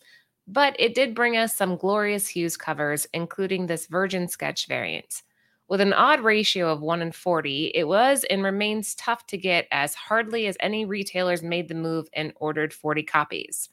[0.46, 5.22] but it did bring us some glorious Hughes covers, including this Virgin sketch variant.
[5.66, 9.66] With an odd ratio of 1 in 40, it was and remains tough to get
[9.72, 13.68] as hardly as any retailers made the move and ordered 40 copies.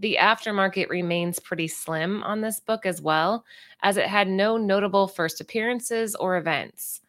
[0.00, 3.46] The aftermarket remains pretty slim on this book as well,
[3.82, 7.00] as it had no notable first appearances or events.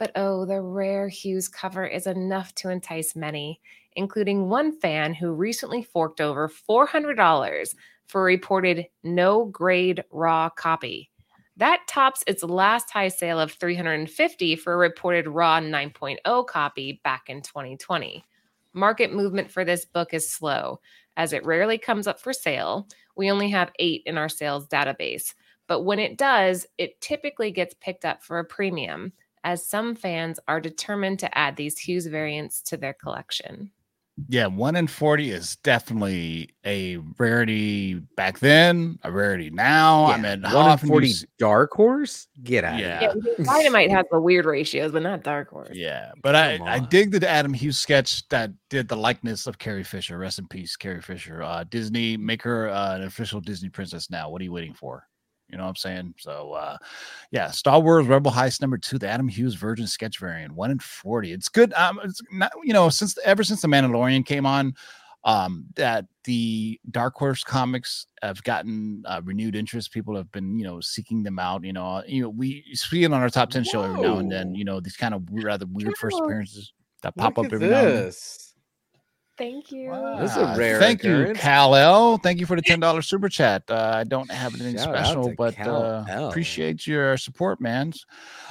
[0.00, 3.60] But oh, the rare Hughes cover is enough to entice many,
[3.96, 7.74] including one fan who recently forked over $400
[8.06, 11.10] for a reported no grade raw copy.
[11.58, 17.24] That tops its last high sale of $350 for a reported raw 9.0 copy back
[17.28, 18.24] in 2020.
[18.72, 20.80] Market movement for this book is slow,
[21.18, 22.88] as it rarely comes up for sale.
[23.16, 25.34] We only have eight in our sales database,
[25.66, 29.12] but when it does, it typically gets picked up for a premium,
[29.44, 33.70] as some fans are determined to add these Hughes variants to their collection.
[34.28, 40.06] Yeah, one in 40 is definitely a rarity back then, a rarity now.
[40.06, 42.26] I mean, how one in often do you forty dark horse.
[42.42, 42.78] Get out.
[42.78, 43.00] Yeah.
[43.00, 43.12] Yeah.
[43.38, 45.70] Yeah, Dynamite has the weird ratios, but not Dark Horse.
[45.72, 46.88] Yeah, but I, Come I on.
[46.90, 50.18] dig the Adam Hughes sketch that did the likeness of Carrie Fisher.
[50.18, 51.42] Rest in peace, Carrie Fisher.
[51.42, 54.28] Uh, Disney make her uh, an official Disney princess now.
[54.28, 55.06] What are you waiting for?
[55.50, 56.14] You know what I'm saying?
[56.18, 56.76] So, uh,
[57.30, 60.78] yeah, Star Wars Rebel Heist number two, the Adam Hughes Virgin sketch variant, one in
[60.78, 61.32] forty.
[61.32, 61.72] It's good.
[61.74, 64.74] Um, it's not you know since ever since the Mandalorian came on,
[65.24, 69.92] um, that the Dark Horse comics have gotten uh, renewed interest.
[69.92, 71.64] People have been you know seeking them out.
[71.64, 74.30] You know, you know we see it on our top ten show every now and
[74.30, 74.54] then.
[74.54, 77.80] You know these kind of rather weird first appearances that pop Look up every now
[77.80, 78.12] and then.
[79.40, 79.52] This.
[79.52, 79.90] Thank you.
[80.18, 81.40] This is a rare Thank you, occurrence.
[81.40, 82.18] Cal L.
[82.18, 83.62] Thank you for the ten dollars super chat.
[83.68, 87.92] Uh, I don't have anything Shout special, but Cal uh, appreciate your support, man.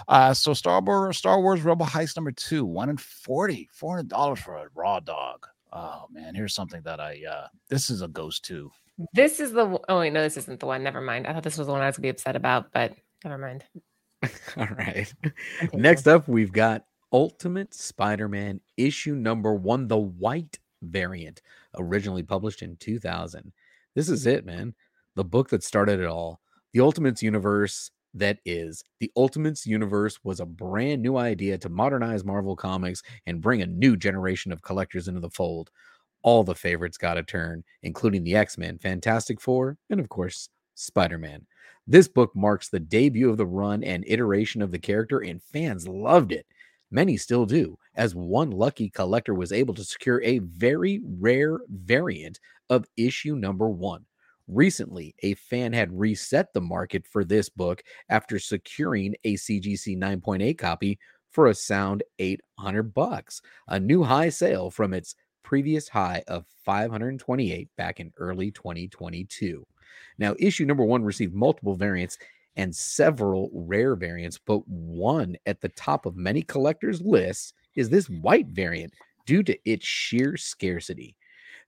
[0.08, 4.10] Uh, so Star Wars, Star Wars Rebel Heist number two, one in forty, four hundred
[4.10, 5.46] dollars for a raw dog.
[5.72, 7.22] Oh man, here's something that I.
[7.30, 8.72] uh This is a ghost too.
[9.14, 10.84] This is the Oh wait, no, this isn't the one.
[10.84, 11.28] Never mind.
[11.28, 13.64] I thought this was the one I was gonna be upset about, but never mind.
[14.58, 15.14] All right.
[15.74, 21.42] Next up, we've got Ultimate Spider-Man issue number one, the white variant,
[21.78, 23.52] originally published in 2000.
[23.96, 24.74] This is it, man.
[25.16, 26.40] The book that started it all.
[26.74, 28.84] The Ultimates universe that is.
[29.00, 33.68] The Ultimates universe was a brand new idea to modernize Marvel Comics and bring a
[33.68, 35.70] new generation of collectors into the fold.
[36.22, 40.50] All the favorites got a turn, including the X Men, Fantastic Four, and of course,
[40.76, 41.46] Spider Man.
[41.88, 45.88] This book marks the debut of the run and iteration of the character, and fans
[45.88, 46.46] loved it.
[46.92, 52.40] Many still do, as one lucky collector was able to secure a very rare variant
[52.70, 54.06] of issue number one.
[54.48, 60.58] Recently, a fan had reset the market for this book after securing a CGC 9.8
[60.58, 60.98] copy
[61.30, 67.70] for a sound 800 bucks, a new high sale from its previous high of 528
[67.78, 69.64] back in early 2022.
[70.18, 72.18] Now, issue number 1 received multiple variants
[72.60, 78.10] and several rare variants, but one at the top of many collectors' lists is this
[78.10, 78.94] white variant
[79.26, 81.16] due to its sheer scarcity.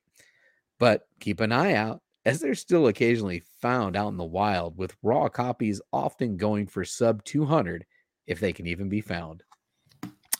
[0.78, 4.96] but keep an eye out as they're still occasionally found out in the wild with
[5.02, 7.84] raw copies often going for sub 200
[8.26, 9.42] if they can even be found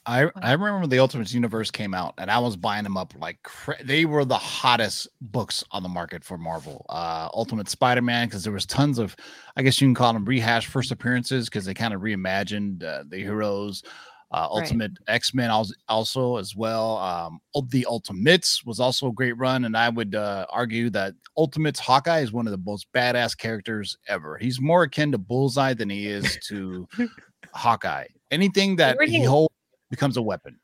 [0.06, 3.42] I I remember the Ultimates Universe came out, and I was buying them up like
[3.42, 6.84] cra- they were the hottest books on the market for Marvel.
[6.88, 9.16] Uh, Ultimate Spider Man, because there was tons of,
[9.56, 13.04] I guess you can call them rehash first appearances, because they kind of reimagined uh,
[13.08, 13.82] the heroes.
[13.84, 14.62] Uh, Right.
[14.62, 15.50] Ultimate X Men
[15.88, 16.98] also as well.
[16.98, 21.78] Um, the Ultimates was also a great run, and I would uh, argue that Ultimates
[21.78, 24.36] Hawkeye is one of the most badass characters ever.
[24.36, 26.88] He's more akin to Bullseye than he is to
[27.54, 28.06] Hawkeye.
[28.32, 29.53] Anything that he holds
[29.94, 30.58] becomes a weapon.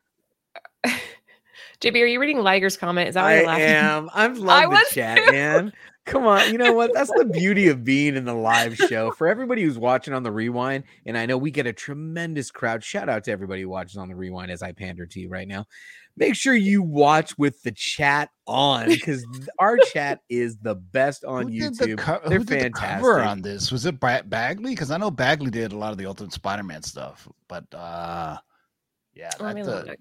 [1.80, 3.08] JB, are you reading Liger's comment?
[3.08, 3.64] Is that why I you're laughing?
[3.66, 4.10] am.
[4.12, 5.32] I'm I love the chat, too.
[5.32, 5.72] man.
[6.06, 6.92] Come on, you know what?
[6.92, 9.12] That's the beauty of being in the live show.
[9.12, 12.82] For everybody who's watching on the rewind, and I know we get a tremendous crowd.
[12.82, 15.46] Shout out to everybody who watches on the rewind as I pander to you right
[15.48, 15.66] now.
[16.16, 19.24] Make sure you watch with the chat on because
[19.58, 21.98] our chat is the best on Who did the YouTube.
[21.98, 23.30] co- They're who did the cover fantastic.
[23.30, 23.70] on this?
[23.72, 24.72] Was it Bagley?
[24.72, 28.36] Because I know Bagley did a lot of the Ultimate Spider-Man stuff, but uh
[29.20, 29.96] yeah, Let that's a,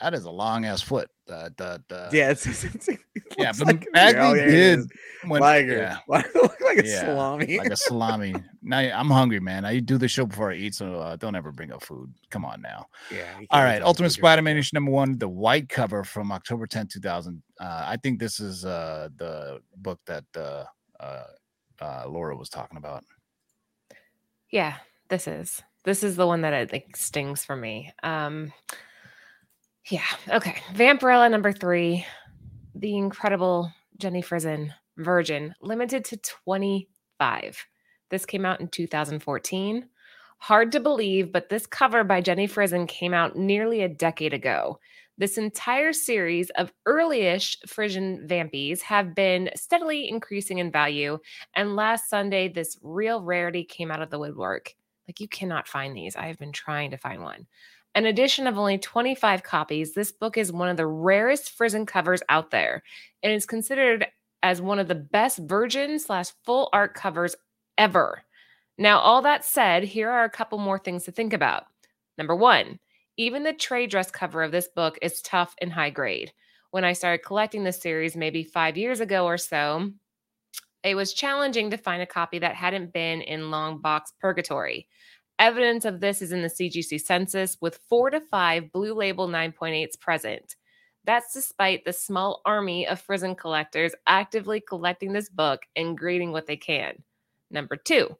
[0.00, 1.08] that is a long ass foot.
[1.28, 2.98] Uh, the, the, Yeah, it's, it's, it's, it
[3.38, 4.80] yeah, but like- Bagley oh, there did
[5.26, 5.76] when, Liger.
[5.76, 5.98] yeah,
[6.34, 7.58] Look like a Yeah, salami.
[7.58, 8.34] like a salami.
[8.62, 9.64] now I'm hungry, man.
[9.64, 12.12] I do the show before I eat, so uh, don't ever bring up food.
[12.30, 12.86] Come on now.
[13.10, 13.38] yeah.
[13.38, 16.66] you All can't right, tell Ultimate Spider-Man issue number one, the white cover from October
[16.66, 17.42] 10, 2000.
[17.60, 20.64] Uh, I think this is uh, the book that uh,
[20.98, 21.24] uh,
[21.80, 23.04] uh, Laura was talking about.
[24.50, 24.76] Yeah,
[25.08, 25.62] this is.
[25.84, 27.92] This is the one that I think stings for me.
[28.02, 28.52] Um
[29.90, 30.56] yeah, okay.
[30.74, 32.06] Vampirella number three,
[32.74, 37.66] the incredible Jenny Frison Virgin, limited to 25.
[38.10, 39.88] This came out in 2014.
[40.38, 44.78] Hard to believe, but this cover by Jenny Frison came out nearly a decade ago.
[45.18, 51.18] This entire series of early-ish Frison vampies have been steadily increasing in value,
[51.54, 54.74] and last Sunday, this real rarity came out of the woodwork.
[55.10, 56.14] Like you cannot find these.
[56.14, 57.48] I have been trying to find one.
[57.96, 62.22] An edition of only 25 copies, this book is one of the rarest Frison covers
[62.28, 62.84] out there,
[63.24, 64.06] and is considered
[64.44, 67.34] as one of the best virgin slash full art covers
[67.76, 68.22] ever.
[68.78, 71.64] Now, all that said, here are a couple more things to think about.
[72.16, 72.78] Number one,
[73.16, 76.30] even the trade dress cover of this book is tough and high grade.
[76.70, 79.90] When I started collecting this series maybe five years ago or so,
[80.82, 84.88] it was challenging to find a copy that hadn't been in long box purgatory.
[85.38, 89.98] Evidence of this is in the CGC census with four to five blue label 9.8s
[89.98, 90.56] present.
[91.04, 96.46] That's despite the small army of Frison collectors actively collecting this book and grading what
[96.46, 97.02] they can.
[97.50, 98.16] Number two,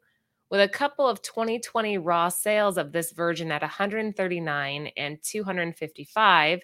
[0.51, 6.61] with a couple of 2020 raw sales of this version at 139 and 255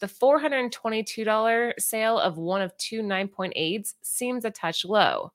[0.00, 5.32] the $422 sale of one of two 9.8s seems a touch low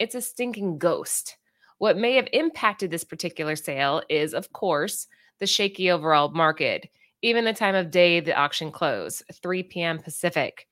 [0.00, 1.36] it's a stinking ghost
[1.78, 5.06] what may have impacted this particular sale is of course
[5.38, 6.90] the shaky overall market
[7.22, 10.66] even the time of day the auction closed 3 p.m pacific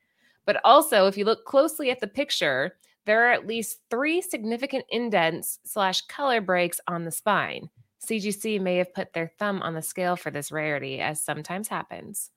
[0.45, 2.73] but also if you look closely at the picture
[3.09, 7.71] there are at least three significant indents slash color breaks on the spine.
[8.07, 12.31] CGC may have put their thumb on the scale for this rarity, as sometimes happens.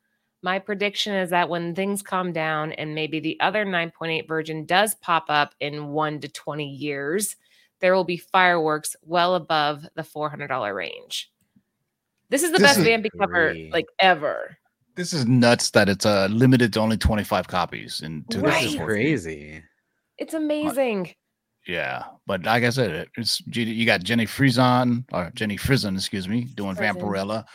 [0.43, 4.95] My prediction is that when things calm down and maybe the other 9.8 Virgin does
[4.95, 7.35] pop up in 1 to 20 years,
[7.79, 11.31] there will be fireworks well above the $400 range.
[12.29, 14.57] This is the This best is Vampy cover like ever.
[14.95, 18.63] This is nuts that it's uh, limited to only 25 copies in Right.
[18.63, 19.63] This is crazy.
[20.17, 21.13] It's amazing.
[21.67, 26.45] Yeah, but like I said, it's you got Jenny Frison or Jenny Frison, excuse me,
[26.55, 26.95] doing Frison.
[26.95, 27.45] Vampirella.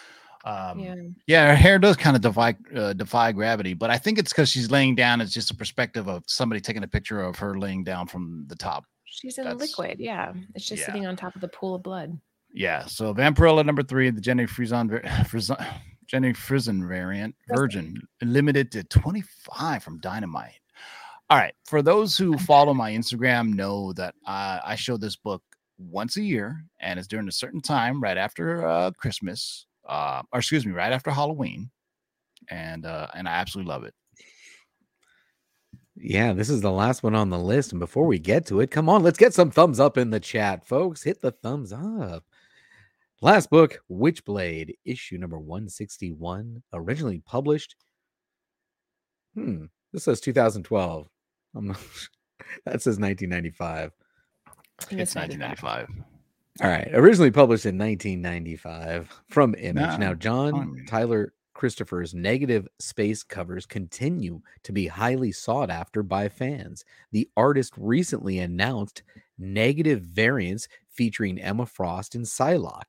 [0.47, 0.95] Um, Yeah.
[1.27, 1.49] yeah.
[1.49, 4.71] her hair does kind of defy uh, defy gravity, but I think it's because she's
[4.71, 5.21] laying down.
[5.21, 8.57] It's just a perspective of somebody taking a picture of her laying down from the
[8.57, 8.85] top.
[9.05, 9.99] She's in That's- liquid.
[9.99, 10.33] Yeah.
[10.55, 10.87] It's just yeah.
[10.87, 12.19] sitting on top of the pool of blood.
[12.53, 14.89] Yeah, so Vampirella number three, the Jenny Frison,
[16.07, 17.35] Jenny Frison variant.
[17.49, 20.61] Virgin, limited to 25 from Dynamite.
[21.29, 25.43] All right, for those who follow my Instagram, know that uh, I show this book
[25.77, 30.41] once a year, and it's during a certain time, right after uh, Christmas, uh, or
[30.41, 31.71] excuse me, right after Halloween,
[32.51, 33.95] and uh, and I absolutely love it.
[35.99, 37.73] Yeah, this is the last one on the list.
[37.73, 40.21] And before we get to it, come on, let's get some thumbs up in the
[40.21, 41.03] chat, folks.
[41.03, 42.25] Hit the thumbs up.
[43.23, 47.77] Last book, Witchblade, issue number 161, originally published.
[49.35, 51.09] Hmm, this says 2012.
[51.55, 51.77] I'm not,
[52.67, 53.93] that says 1995.
[54.91, 55.89] It's 1995.
[56.63, 56.89] All right.
[56.93, 59.83] Originally published in 1995 from Image.
[59.83, 60.85] Nah, now, John.
[60.89, 66.85] Tyler Christopher's negative space covers continue to be highly sought after by fans.
[67.13, 69.03] The artist recently announced
[69.39, 72.83] negative variants featuring Emma Frost and Psylocke.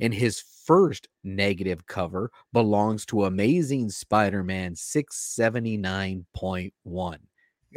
[0.00, 7.18] And his first negative cover belongs to Amazing Spider Man 679.1.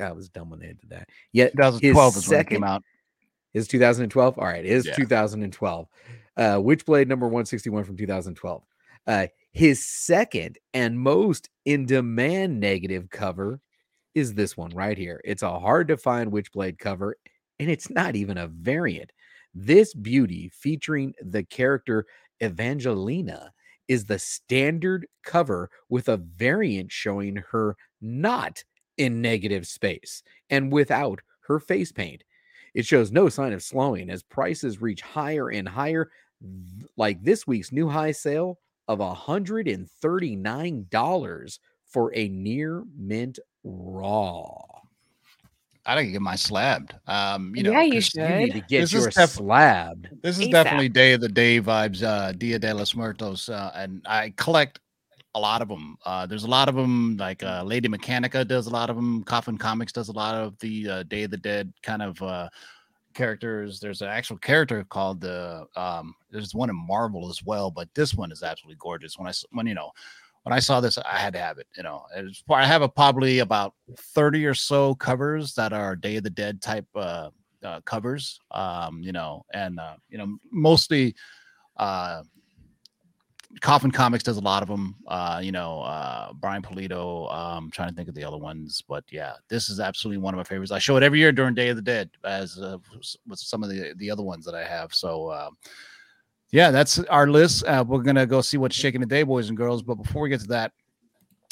[0.02, 1.10] I was dumb when they did that.
[1.32, 2.84] Yet his 2012 is when it came out.
[3.54, 4.38] Is 2012?
[4.40, 4.96] All right, it is Yeah.
[4.96, 5.88] 2012.
[6.36, 8.64] Uh, Witchblade number 161 from 2012.
[9.06, 13.60] Uh, his second and most in demand negative cover
[14.16, 15.22] is this one right here.
[15.24, 17.18] It's a hard to find Witchblade cover,
[17.60, 19.12] and it's not even a variant.
[19.54, 22.06] This beauty featuring the character
[22.42, 23.52] Evangelina
[23.88, 28.64] is the standard cover with a variant showing her not
[28.98, 32.24] in negative space and without her face paint.
[32.74, 36.10] It shows no sign of slowing as prices reach higher and higher,
[36.98, 44.62] like this week's new high sale of $139 for a near mint raw.
[45.86, 46.96] I gotta get my slabbed.
[47.08, 50.08] Um, you know, Yeah, you 'cause You need to get This is your def- slabbed.
[50.22, 50.52] This is ASAP.
[50.52, 54.80] definitely Day of the Day vibes, uh, Dia de los Muertos, uh, and I collect
[55.36, 55.98] a lot of them.
[56.06, 59.24] Uh, there's a lot of them, like uh, Lady Mechanika does a lot of them.
[59.24, 62.50] Coffin Comics does a lot of the uh, Day of the Dead kind of uh,
[63.14, 63.80] characters.
[63.80, 65.66] There's an actual character called the.
[65.76, 69.18] Um, there's one in Marvel as well, but this one is absolutely gorgeous.
[69.18, 69.92] When I when you know
[70.44, 71.68] when I saw this, I had to have it.
[71.76, 76.18] You know, it's, I have a, probably about thirty or so covers that are Day
[76.18, 77.30] of the Dead type uh,
[77.64, 78.40] uh, covers.
[78.52, 79.80] Um, you know, and
[80.10, 81.16] you know, mostly
[83.62, 84.96] Coffin Comics does a lot of them.
[85.08, 87.34] Uh, you know, uh, Brian Pulido.
[87.34, 90.38] Um, trying to think of the other ones, but yeah, this is absolutely one of
[90.38, 90.72] my favorites.
[90.72, 92.78] I show it every year during Day of the Dead, as uh,
[93.28, 94.94] with some of the the other ones that I have.
[94.94, 95.28] So.
[95.28, 95.50] Uh,
[96.52, 97.66] yeah, that's our list.
[97.66, 99.82] Uh, we're gonna go see what's shaking today, boys and girls.
[99.82, 100.72] But before we get to that,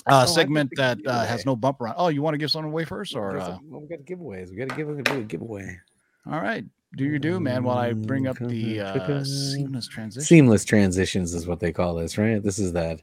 [0.07, 1.93] Oh, uh, thought segment that uh, has no bumper on.
[1.95, 4.49] Oh, you want to give something away first, or uh, we got giveaways.
[4.49, 5.77] We got to give a giveaway.
[6.25, 6.65] all right,
[6.97, 7.63] do your do, man.
[7.63, 10.25] While I bring up the Mm, uh, seamless transition.
[10.25, 12.41] Seamless transitions is what they call this, right?
[12.43, 13.01] This is that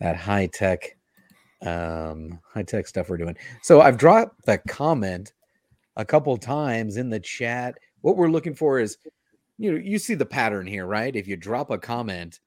[0.00, 0.96] that high tech,
[1.62, 3.36] um, high tech stuff we're doing.
[3.62, 5.32] So I've dropped the comment
[5.96, 7.76] a couple times in the chat.
[8.00, 8.98] What we're looking for is,
[9.58, 11.14] you know, you see the pattern here, right?
[11.14, 12.40] If you drop a comment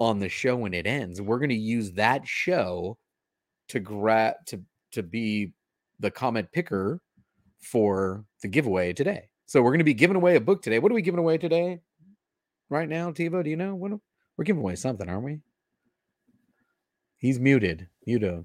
[0.00, 2.98] on the show when it ends, we're going to use that show
[3.68, 4.60] to grab to
[4.92, 5.52] to be
[6.00, 7.00] the comment picker
[7.62, 9.29] for the giveaway today.
[9.50, 10.78] So we're going to be giving away a book today.
[10.78, 11.80] What are we giving away today?
[12.68, 13.90] Right now, Tivo, do you know what
[14.36, 15.40] we're giving away something, aren't we?
[17.18, 17.88] He's muted.
[18.06, 18.44] Muto.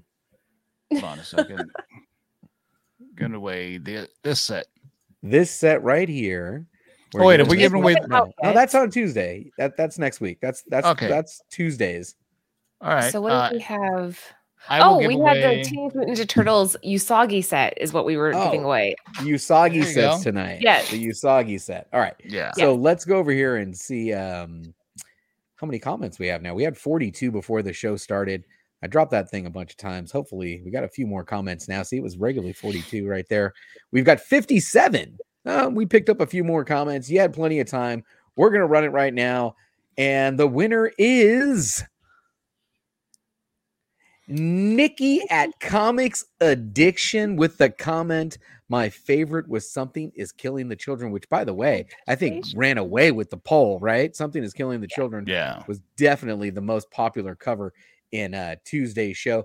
[0.90, 1.70] Hold on a second.
[3.16, 4.66] Giving away the this set.
[5.22, 6.66] This set right here.
[7.14, 9.52] we're Oh, wait, are giving we giving away- No, no, that's on Tuesday.
[9.58, 10.38] That that's next week.
[10.42, 11.06] That's that's Okay.
[11.06, 12.16] that's Tuesdays.
[12.80, 13.12] All right.
[13.12, 14.18] so what uh, do we have?
[14.68, 17.92] I will Oh, give we away- had the Teenage Mutant Ninja Turtles Usagi set is
[17.92, 18.66] what we were giving Oh.
[18.66, 18.96] away.
[19.20, 20.22] Usagi sets go.
[20.22, 20.58] tonight.
[20.60, 20.90] Yes.
[20.90, 21.88] The Usagi set.
[21.92, 22.14] All right.
[22.24, 22.52] Yeah.
[22.52, 24.74] So let's go over here and see um
[25.56, 26.54] how many comments we have now.
[26.54, 28.44] We had 42 before the show started.
[28.82, 30.12] I dropped that thing a bunch of times.
[30.12, 31.82] Hopefully, we got a few more comments now.
[31.82, 33.54] See, it was regularly 42 right there.
[33.90, 35.16] We've got 57.
[35.46, 37.08] Uh, we picked up a few more comments.
[37.08, 38.04] You had plenty of time.
[38.36, 39.56] We're going to run it right now.
[39.96, 41.82] And the winner is
[44.28, 51.12] Nikki at Comics Addiction with the comment My favorite was Something is Killing the Children,
[51.12, 54.14] which, by the way, I think ran away with the poll, right?
[54.16, 55.62] Something is Killing the Children Yeah.
[55.68, 57.72] was definitely the most popular cover
[58.12, 59.44] in uh, Tuesday's show.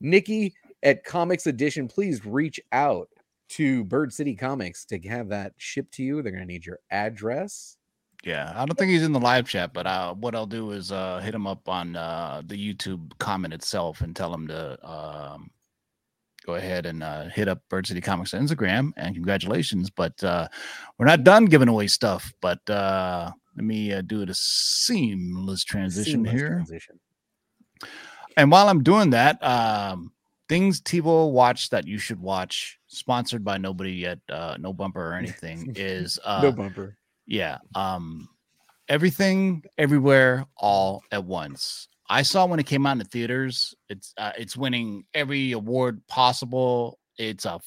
[0.00, 3.08] Nikki at Comics Edition, please reach out
[3.50, 6.22] to Bird City Comics to have that shipped to you.
[6.22, 7.76] They're going to need your address.
[8.22, 10.92] Yeah, I don't think he's in the live chat, but uh, what I'll do is
[10.92, 15.50] uh, hit him up on uh, the YouTube comment itself and tell him to um,
[16.46, 18.92] go ahead and uh, hit up Bird City Comics on Instagram.
[18.96, 19.90] And congratulations!
[19.90, 20.46] But uh,
[20.98, 22.32] we're not done giving away stuff.
[22.40, 26.48] But uh, let me uh, do the seamless transition Seamless here.
[26.48, 27.00] transition.
[28.36, 30.12] And while I'm doing that, um,
[30.48, 35.14] things TiVo watch that you should watch, sponsored by nobody yet, uh, no bumper or
[35.14, 36.96] anything, is uh, no bumper.
[37.26, 37.58] Yeah.
[37.74, 38.28] Um
[38.88, 41.88] everything everywhere all at once.
[42.08, 43.74] I saw when it came out in the theaters.
[43.88, 46.98] It's uh, it's winning every award possible.
[47.16, 47.60] It's a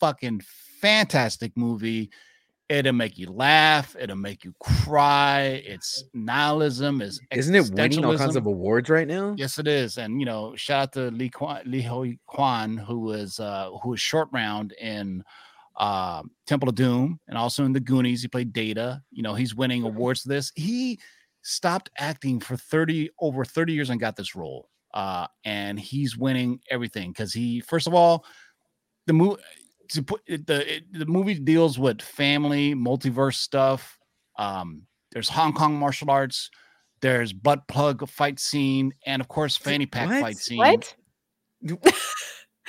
[0.00, 0.42] fucking
[0.80, 2.10] fantastic movie.
[2.68, 3.94] It'll make you laugh.
[3.98, 5.62] It'll make you cry.
[5.64, 7.02] It's nihilism.
[7.02, 9.34] Is Isn't it winning all kinds of awards right now?
[9.36, 9.98] Yes, it is.
[9.98, 13.90] And you know, shout out to Lee Kwan, Lee Ho Kwan, who was uh who
[13.90, 15.22] was short round in
[15.76, 18.22] uh Temple of Doom and also in the Goonies.
[18.22, 19.02] He played Data.
[19.10, 20.52] You know, he's winning awards for this.
[20.54, 20.98] He
[21.42, 24.68] stopped acting for 30 over 30 years and got this role.
[24.92, 28.24] Uh and he's winning everything because he first of all,
[29.06, 29.42] the movie
[29.90, 33.98] to put it- the it, the movie deals with family, multiverse stuff.
[34.38, 36.50] Um, there's Hong Kong martial arts,
[37.00, 40.20] there's butt plug fight scene, and of course fanny pack What?
[40.22, 40.58] fight scene.
[40.58, 40.94] What?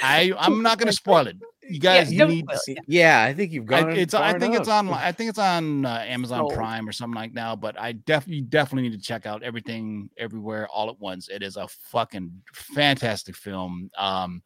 [0.01, 1.37] I I'm not gonna spoil it.
[1.67, 2.45] You guys, you need.
[2.45, 3.97] spoil to it, see- Yeah, I think you've got gone.
[3.97, 6.53] it's I far think it's on I think it's on uh, Amazon Sold.
[6.53, 7.55] Prime or something like now.
[7.55, 11.27] But I definitely definitely need to check out everything everywhere all at once.
[11.29, 13.89] It is a fucking fantastic film.
[13.97, 14.43] Um,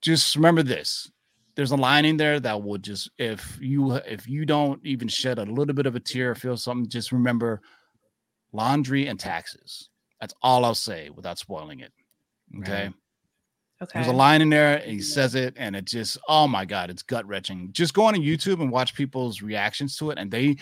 [0.00, 1.10] just remember this:
[1.56, 5.38] there's a line in there that will just if you if you don't even shed
[5.38, 7.60] a little bit of a tear or feel something, just remember
[8.52, 9.88] laundry and taxes.
[10.20, 11.92] That's all I'll say without spoiling it.
[12.60, 12.84] Okay.
[12.84, 12.94] Right.
[13.80, 14.00] Okay.
[14.00, 16.90] There's a line in there, and he says it, and it just, oh my god,
[16.90, 17.70] it's gut wrenching.
[17.72, 20.56] Just go on YouTube and watch people's reactions to it, and they,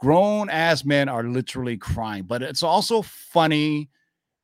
[0.00, 2.24] grown ass men, are literally crying.
[2.24, 3.88] But it's also funny.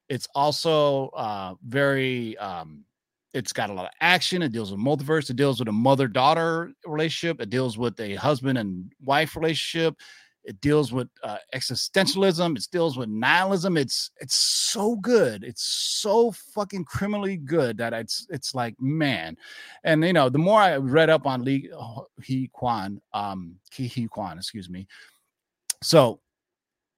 [0.08, 2.36] It's also uh, very.
[2.38, 2.84] Um,
[3.34, 4.42] it's got a lot of action.
[4.42, 5.28] It deals with multiverse.
[5.28, 7.40] It deals with a mother-daughter relationship.
[7.40, 9.96] It deals with a husband and wife relationship.
[10.44, 12.56] It deals with uh, existentialism.
[12.56, 13.76] It deals with nihilism.
[13.76, 15.42] It's it's so good.
[15.42, 19.36] It's so fucking criminally good that it's it's like man.
[19.84, 21.70] And you know, the more I read up on Lee
[22.22, 24.86] He Kwan, um, Ki Kwan, excuse me.
[25.82, 26.20] So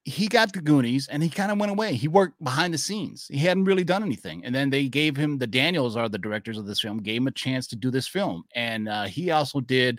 [0.06, 1.94] he got the Goonies and he kind of went away.
[1.94, 3.26] He worked behind the scenes.
[3.28, 4.44] He hadn't really done anything.
[4.44, 7.26] And then they gave him the Daniels are the directors of this film, gave him
[7.26, 8.44] a chance to do this film.
[8.54, 9.98] And uh, he also did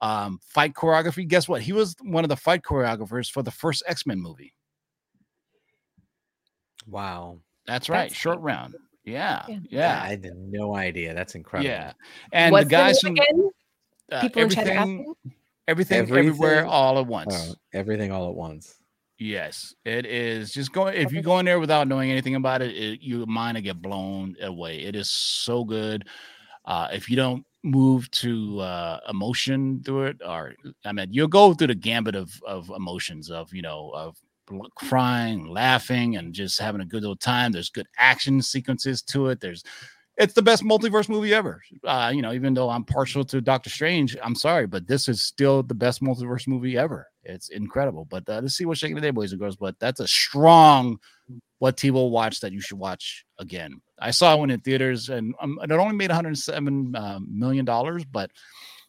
[0.00, 1.26] um, fight choreography.
[1.26, 1.62] Guess what?
[1.62, 4.54] He was one of the fight choreographers for the first X Men movie.
[6.86, 7.40] Wow.
[7.66, 8.44] That's right, That's short neat.
[8.44, 8.76] round.
[9.04, 9.58] Yeah, Yeah.
[9.70, 11.14] yeah, I had no idea.
[11.14, 11.68] That's incredible.
[11.70, 11.92] yeah.
[12.32, 13.50] And What's the guys name from again?
[14.12, 15.14] uh, People in chat everything,
[15.66, 17.34] everything, everywhere, all at once.
[17.34, 18.74] Oh, everything all at once.
[19.18, 20.52] Yes, it is.
[20.52, 23.56] Just going if you go in there without knowing anything about it, it your mind
[23.56, 24.80] will get blown away.
[24.80, 26.06] It is so good.
[26.64, 30.54] Uh, if you don't move to uh, emotion through it, or
[30.84, 34.16] I mean, you'll go through the gambit of of emotions of you know of
[34.76, 37.52] crying, laughing, and just having a good old time.
[37.52, 39.40] There's good action sequences to it.
[39.40, 39.62] There's
[40.16, 41.62] it's the best multiverse movie ever.
[41.84, 45.22] Uh, you know, even though I'm partial to Doctor Strange, I'm sorry, but this is
[45.22, 47.06] still the best multiverse movie ever.
[47.22, 48.04] It's incredible.
[48.04, 49.56] But uh, let's see what's shaking today, boys and girls.
[49.56, 50.98] But that's a strong
[51.60, 53.80] what T will watch that you should watch again.
[54.00, 58.30] I saw one in theaters, and um, it only made 107 uh, million dollars, but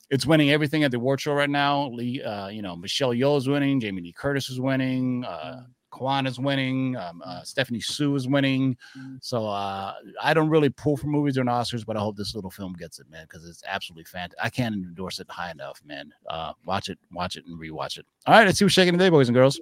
[0.09, 1.89] it's winning everything at the award show right now.
[1.89, 6.27] Lee, uh, you know, Michelle Yeoh is winning, Jamie Lee Curtis is winning, uh, Quan
[6.27, 8.77] is winning, um, uh, Stephanie Hsu is winning.
[9.21, 12.51] So uh, I don't really pull for movies or Oscars, but I hope this little
[12.51, 14.39] film gets it, man, because it's absolutely fantastic.
[14.41, 16.11] I can't endorse it high enough, man.
[16.27, 18.05] Uh, watch it, watch it, and rewatch it.
[18.25, 19.59] All right, let's see what's shaking today, boys and girls.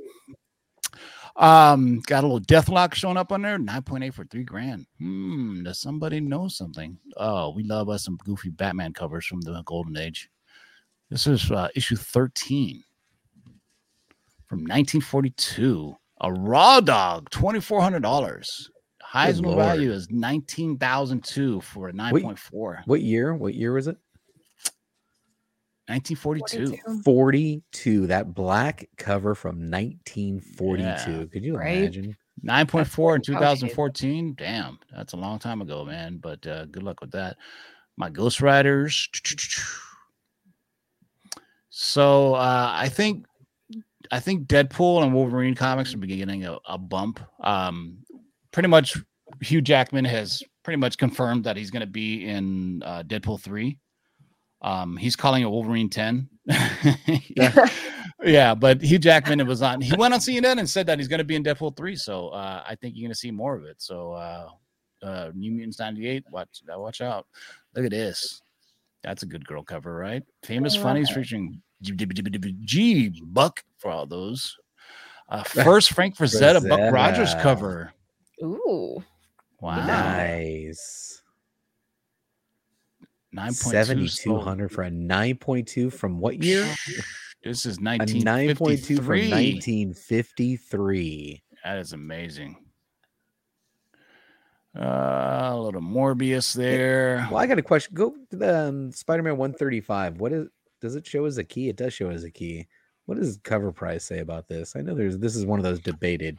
[1.38, 4.88] Um, got a little Deathlok showing up on there, 9.8 for three grand.
[4.98, 6.98] Hmm, does somebody know something?
[7.16, 10.30] Oh, we love us some goofy Batman covers from the golden age.
[11.12, 12.84] This is uh, issue 13
[14.48, 15.96] from 1942.
[16.22, 18.70] A raw dog, $2,400.
[19.04, 19.64] Highest Good no lord.
[19.64, 22.82] value is 19,002 for a 9.4.
[22.86, 23.36] What year?
[23.36, 23.98] What year was it?
[25.88, 27.02] 1942.
[27.04, 28.08] 42.
[28.08, 30.84] That black cover from 1942.
[30.84, 31.26] Yeah.
[31.32, 31.78] Could you Right?
[31.80, 32.18] imagine?
[32.44, 34.36] 9.4 in That's what- 2014.
[34.38, 36.18] Damn, that's a long time ago, man.
[36.18, 37.38] But uh, good luck with that.
[37.98, 39.10] My Ghost Riders.
[41.70, 43.26] So uh, I think
[44.12, 47.20] I think Deadpool and Wolverine comics are beginning a, a bump.
[47.42, 48.00] Um,
[48.52, 48.98] pretty much
[49.42, 53.78] Hugh Jackman has pretty much confirmed that he's going to be in uh, Deadpool 3.
[54.62, 56.30] Um, he's calling it Wolverine 10.
[58.24, 59.82] yeah, but Hugh Jackman it was on.
[59.82, 61.96] He went on CNN and said that he's going to be in Deadpool 3.
[61.96, 63.82] So uh, I think you're going to see more of it.
[63.82, 64.50] So uh,
[65.04, 67.28] uh, New Mutants 98, watch uh, watch out.
[67.76, 68.42] Look at this.
[69.04, 70.24] That's a good girl cover, right?
[70.44, 71.14] Famous I Funnies it.
[71.14, 74.58] featuring G Buck for all those.
[75.30, 77.94] Uh, first Frank Frazetta, Buck Rogers cover.
[78.44, 79.04] Ooh.
[79.62, 79.86] Wow.
[79.86, 81.22] Nice.
[83.38, 86.68] 9.2 7200 for a 9.2 from what year?
[87.44, 89.32] This is A 9.2 from 1953.
[89.32, 91.44] 1953.
[91.64, 92.58] That is amazing.
[94.78, 97.28] Uh, a little Morbius there.
[97.32, 97.96] Well, I got a question.
[97.96, 100.20] Go to the um, Spider-Man 135.
[100.20, 100.48] What is
[100.82, 101.70] does it show as a key?
[101.70, 102.68] It does show as a key.
[103.06, 104.76] What does cover price say about this?
[104.76, 106.38] I know there's this is one of those debated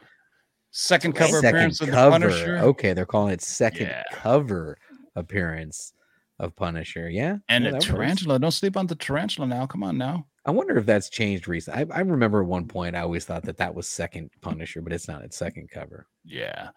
[0.70, 1.94] Second cover second appearance of the.
[1.94, 2.58] Punisher.
[2.58, 4.02] Okay, they're calling it second Yeah.
[4.12, 4.76] cover
[5.16, 5.94] appearance
[6.38, 7.08] of Punisher.
[7.10, 7.86] Yeah, And yeah, a that works.
[7.86, 8.38] tarantula.
[8.38, 9.66] Don't sleep on the tarantula now.
[9.66, 10.26] Come on now.
[10.44, 11.84] I wonder if that's changed recently.
[11.92, 14.92] I, I remember at one point I always thought that that was second Punisher, but
[14.92, 15.22] it's not.
[15.22, 16.06] It's second cover.
[16.24, 16.70] Yeah.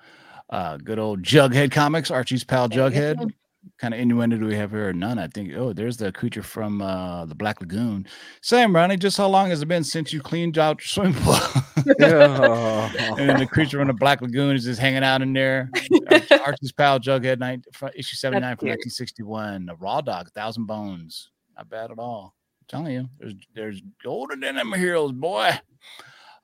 [0.50, 3.32] Uh, good old Jughead comics, Archie's pal Jughead.
[3.78, 4.92] Kind of innuendo do we have here?
[4.92, 5.20] None.
[5.20, 5.54] I think.
[5.56, 8.08] Oh, there's the creature from uh, the Black Lagoon.
[8.42, 11.34] Sam, Ronnie, just how long has it been since you cleaned out your swimming pool?
[12.00, 15.70] and the creature from the Black Lagoon is just hanging out in there.
[16.46, 17.64] Archie's pal Jughead, nine,
[17.96, 19.70] issue 79 from 1961.
[19.70, 21.30] A Raw Dog, Thousand Bones.
[21.56, 22.36] Not bad at all.
[22.62, 25.52] I'm telling you, there's there's golden in them heroes, boy.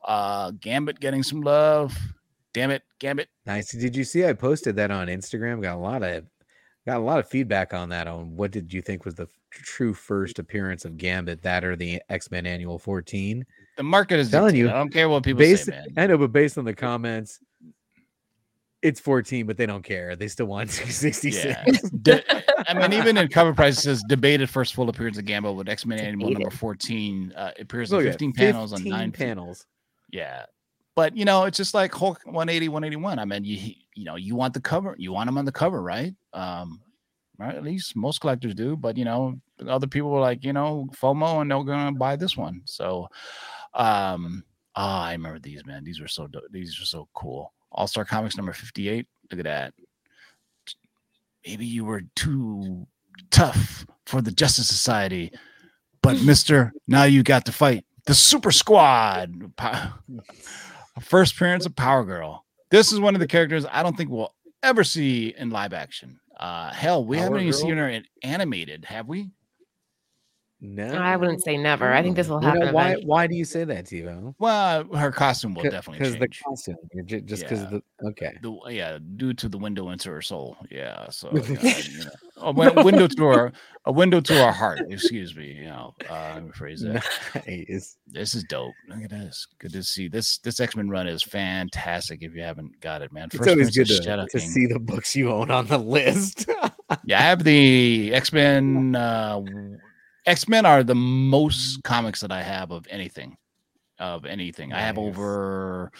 [0.03, 1.97] Uh Gambit getting some love.
[2.53, 3.30] Damn it, Gambit.
[3.45, 3.72] Nice.
[3.72, 5.61] Did you see I posted that on Instagram?
[5.61, 6.24] Got a lot of
[6.88, 8.07] got a lot of feedback on that.
[8.07, 11.41] On what did you think was the true first appearance of Gambit?
[11.43, 13.45] That or the X Men Annual 14?
[13.75, 15.88] The market is Telling you, I don't care what people Based, say, man.
[15.97, 17.39] I know, but based on the comments,
[18.81, 20.15] it's 14, but they don't care.
[20.15, 21.45] They still want 66.
[21.45, 21.65] Yeah.
[22.01, 25.55] De- I mean, even in cover price, it says debated first full appearance of Gambit
[25.55, 27.33] with X Men Annual number 14.
[27.35, 29.65] Uh, appears in Look at 15 panels on nine panels.
[30.09, 30.45] Yeah.
[30.98, 33.20] But you know, it's just like Hulk 180, 181.
[33.20, 35.80] I mean, you you know, you want the cover, you want them on the cover,
[35.80, 36.16] right?
[36.34, 36.82] Um,
[37.38, 37.54] right.
[37.54, 41.41] At least most collectors do, but you know, other people were like, you know, FOMO
[41.41, 42.64] and they're gonna buy this one.
[42.66, 43.08] So
[43.76, 44.43] um
[44.76, 45.84] ah, I remember these man.
[45.84, 47.54] These were so do- these are so cool.
[47.72, 49.06] All-Star Comics number 58.
[49.32, 49.74] Look at that.
[51.45, 52.88] Maybe you were too
[53.30, 55.32] tough for the Justice Society,
[56.02, 59.54] but Mister, now you got to fight the Super Squad.
[61.02, 62.45] First appearance of Power Girl.
[62.72, 64.34] This is one of the characters I don't think we'll
[64.64, 66.20] ever see in live action.
[66.39, 67.60] Uh, hell, we haven't even Girl?
[67.60, 69.30] seen her in animated, have we?
[70.60, 71.93] No, I wouldn't say never.
[71.93, 72.74] I think this will You know, happen.
[72.74, 72.84] why?
[72.88, 73.05] eventually.
[73.05, 74.34] Why do you say that, TiVo?
[74.39, 77.70] Well, her costume will definitely Because the costume, just because Yeah.
[78.01, 78.38] the okay.
[78.41, 80.58] The, yeah, due to the window into her soul.
[80.72, 83.51] Yeah, so you know, you know, a win- window to her,
[83.86, 84.82] a window to our heart.
[84.89, 85.51] Excuse me.
[85.51, 87.05] You know, uh, let me phrase that.
[87.47, 87.97] Nice.
[88.08, 88.74] This is dope.
[88.89, 89.45] Look at this.
[89.60, 90.39] Good to see this.
[90.39, 92.24] This X Men run is fantastic.
[92.24, 93.30] If you haven't got it, man.
[93.32, 94.49] It's always good appearance of to, Shadow to King.
[94.49, 96.49] see the books you own on the list.
[97.03, 98.95] Yeah, I have the X Men.
[98.95, 99.41] Uh,
[100.28, 103.38] X Men are the most comics that I have of anything,
[103.97, 104.73] of anything.
[104.73, 105.07] I have Nice.
[105.07, 105.91] over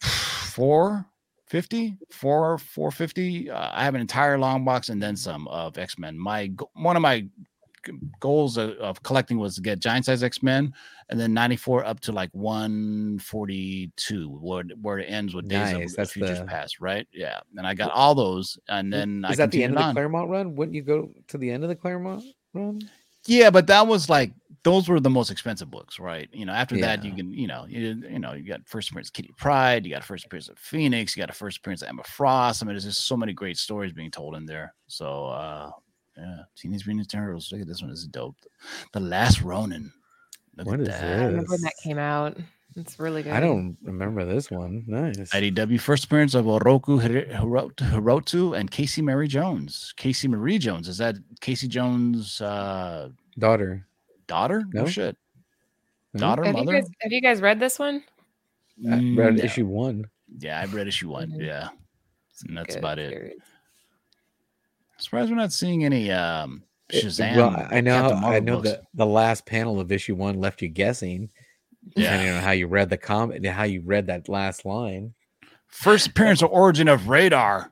[0.00, 1.06] four
[1.46, 3.48] fifty, four four fifty.
[3.50, 6.18] Uh, I have an entire long box and then some of X Men.
[6.18, 7.26] My one of my
[8.18, 10.72] goals of, of collecting was to get giant size X Men,
[11.08, 15.46] and then ninety four up to like one forty two, where where it ends with
[15.48, 17.06] Days Nice, of that's Futures the- Past, right?
[17.12, 19.84] Yeah, and I got all those, and then I Is that the end of the
[19.84, 19.94] on.
[19.94, 20.56] Claremont run?
[20.56, 22.24] Wouldn't you go to the end of the Claremont?
[23.26, 24.32] Yeah, but that was like
[24.62, 26.28] those were the most expensive books, right?
[26.32, 29.08] You know, after that you can, you know, you, you know, you got first appearance
[29.08, 31.88] of Kitty Pryde, you got first appearance of Phoenix, you got a first appearance of
[31.88, 32.62] Emma Frost.
[32.62, 34.74] I mean, there's just so many great stories being told in there.
[34.88, 35.70] So uh
[36.16, 37.52] yeah, Teenage Mutant Ninja Turtles.
[37.52, 38.36] Look at this one, this is dope.
[38.92, 39.92] The Last Ronin.
[40.56, 41.20] Look What at is that.
[41.20, 42.36] I remember when that came out.
[42.76, 43.32] It's really good.
[43.32, 44.84] I don't remember this one.
[44.86, 45.16] Nice.
[45.32, 49.94] IDW first appearance of Oroku Hiro- Hiro- Hirotu and Casey Mary Jones.
[49.96, 50.86] Casey Marie Jones.
[50.86, 53.08] Is that Casey Jones' uh,
[53.38, 53.86] Daughter.
[54.26, 54.64] daughter?
[54.74, 54.88] No, No.
[54.88, 55.16] shit.
[56.12, 56.20] No?
[56.20, 56.80] Daughter, Have you mother?
[56.80, 58.04] guys have you guys read this one?
[58.86, 59.42] I read No.
[59.44, 60.04] issue one.
[60.38, 61.30] Yeah, I've read issue one.
[61.30, 61.68] Yeah.
[62.46, 63.10] And that's Good about it.
[63.10, 63.38] series.
[64.98, 67.36] Surprised we're not seeing any um It- Shazam.
[67.36, 68.10] well, I know.
[68.22, 68.68] I know books.
[68.70, 71.30] that the last panel of issue one left you guessing,
[71.94, 75.14] depending on how you read the comment, how you read that last line.
[75.68, 77.70] First appearance or origin of Radar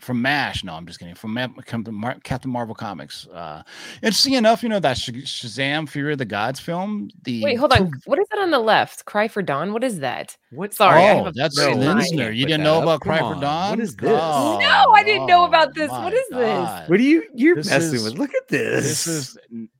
[0.00, 0.62] from MASH.
[0.64, 1.14] No, I'm just kidding.
[1.16, 3.26] From Captain Marvel Comics.
[3.26, 3.62] Uh
[4.02, 7.10] interesting enough, you know, that Sh- Shazam Fury of the Gods film.
[7.24, 7.90] The Wait, hold on.
[7.90, 9.04] two- What is that on the left?
[9.06, 9.72] Cry for Dawn.
[9.72, 10.36] What is that?
[10.52, 10.72] What?
[10.72, 11.94] Sorry, Oh, that's very No.
[11.94, 12.34] Linsner.
[12.34, 12.82] You didn't know up.
[12.84, 13.34] about Come Cry on.
[13.34, 13.70] for Dawn?
[13.70, 14.10] What is this?
[14.10, 15.90] Oh, No, I didn't know about this.
[15.90, 16.88] my What is this?
[16.88, 17.24] What are you?
[17.34, 18.18] You're This messing is- with.
[18.18, 18.84] Look at this.
[18.84, 19.38] This is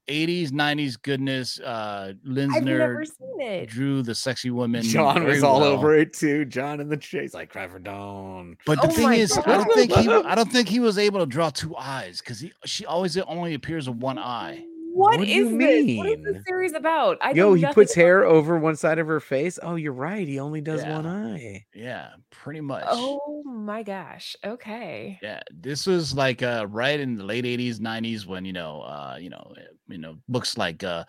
[0.08, 1.60] 80s, 90s goodness.
[1.60, 2.24] Uh I've
[2.64, 3.68] never Linsner seen it.
[3.68, 4.82] drew the sexy woman.
[4.82, 5.70] John was all well.
[5.70, 6.44] over it too.
[6.44, 8.56] John in the chase, like cry for dawn.
[8.66, 10.98] But the Oh thing my is, I don't think he I don't think he was
[10.98, 14.64] able to draw two eyes because he she always only appears with one eye.
[14.92, 15.86] What What do is you this?
[15.94, 16.24] What is mean?
[16.24, 17.18] this series about?
[17.22, 18.24] I Yo, he puts about hair this.
[18.24, 19.58] over one side of her face.
[19.62, 20.26] Oh, you're right.
[20.26, 21.66] He only does one eye.
[21.74, 22.86] Yeah, pretty much.
[22.90, 24.36] Oh my gosh.
[24.44, 25.20] Okay.
[25.20, 29.16] Yeah, this was like uh right in the late 80s, 90s when you know, uh,
[29.20, 31.04] you know, eh, you know, books like uh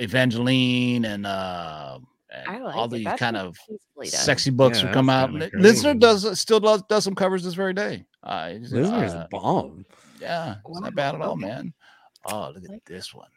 [0.00, 1.98] Evangeline and uh
[2.30, 2.88] and I like all it.
[2.88, 3.56] these That's kind of
[4.02, 5.30] sexy books Yeah, would come out.
[5.30, 8.06] kinda Linsner does still does, does some covers this very day.
[8.22, 9.84] Uh, Linsner's uh, bomb.
[10.20, 11.72] Yeah, it's Wow, not bad at all, man.
[12.30, 13.28] Oh, look at this one.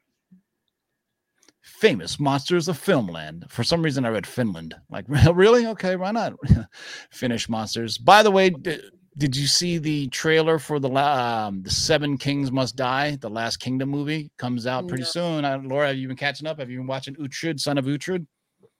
[1.61, 3.49] Famous monsters of filmland.
[3.49, 4.75] For some reason, I read Finland.
[4.89, 5.67] Like, really?
[5.67, 6.33] Okay, why not?
[7.11, 7.97] Finnish monsters.
[7.97, 8.81] By the way, d-
[9.17, 13.15] did you see the trailer for the la- um, the Seven Kings Must Die?
[13.17, 15.09] The Last Kingdom movie comes out pretty No.
[15.09, 15.45] soon.
[15.45, 16.59] Uh, Laura, have you been catching up?
[16.59, 18.25] Have you been watching Uhtred, Son of Uhtred?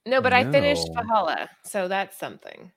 [0.07, 1.01] No, but I finished No.
[1.03, 2.71] Valhalla, so that's something.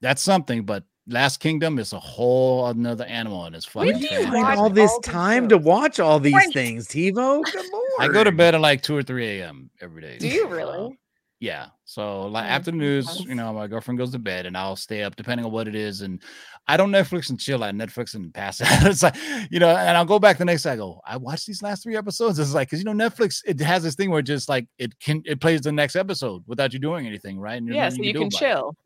[0.00, 4.08] That's something, but Last Kingdom is a whole another animal, and it's When fucking.
[4.08, 7.44] do you Find all this all time to watch all these things, TiVo.
[7.44, 7.92] Good lord.
[8.00, 9.68] I go to bed at like two or three a.m.
[9.80, 10.16] every day.
[10.18, 10.98] Do you really?
[11.42, 11.66] Yeah.
[11.84, 15.02] So like after the news, you know, my girlfriend goes to bed and I'll stay
[15.02, 16.00] up depending on what it is.
[16.02, 16.22] And
[16.68, 17.64] I don't Netflix and chill.
[17.64, 18.86] I Netflix and pass out.
[18.86, 19.16] it's like,
[19.50, 20.70] you know, and I'll go back the next day.
[20.70, 22.38] I go, I watched these last three episodes.
[22.38, 25.22] It's like, cause you know, Netflix, it has this thing where just like it can
[25.26, 27.60] it plays the next episode without you doing anything, right?
[27.60, 28.76] And Yeah, so you do can chill.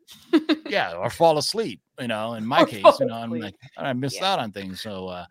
[0.67, 3.43] Yeah, or fall asleep, you know, in my Or case, you know, I'm asleep.
[3.43, 4.33] like, I missed Yeah.
[4.33, 4.81] out on things.
[4.81, 5.25] So uh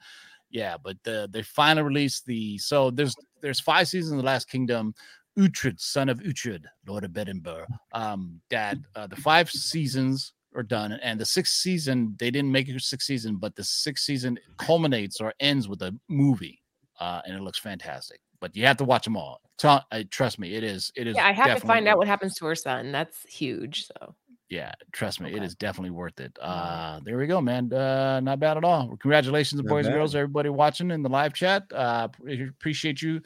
[0.50, 4.48] yeah, but uh, they finally released the so there's there's five seasons of the Last
[4.48, 4.94] Kingdom.
[5.38, 7.66] Uhtred, son of Uhtred, Lord of Bebbanburg.
[7.92, 12.68] Um, that uh, the five seasons are done, and the sixth season they didn't make
[12.68, 16.62] it a sixth season, but the sixth season culminates or ends with a movie,
[17.00, 18.20] uh, and it looks fantastic.
[18.40, 19.40] But you have to watch them all.
[19.58, 20.92] Tell, uh, trust me, it is.
[20.96, 21.16] It is.
[21.16, 22.92] Yeah, I have to find out what happens to her son.
[22.92, 23.86] That's huge.
[23.86, 24.14] So
[24.48, 25.44] yeah, trust me, it Okay.
[25.44, 26.36] is definitely worth it.
[26.40, 27.72] Uh there we go, man.
[27.72, 28.96] Uh not bad at all.
[28.98, 31.64] Congratulations, Not boys and girls, everybody watching in the live chat.
[31.72, 33.20] Uh appreciate you.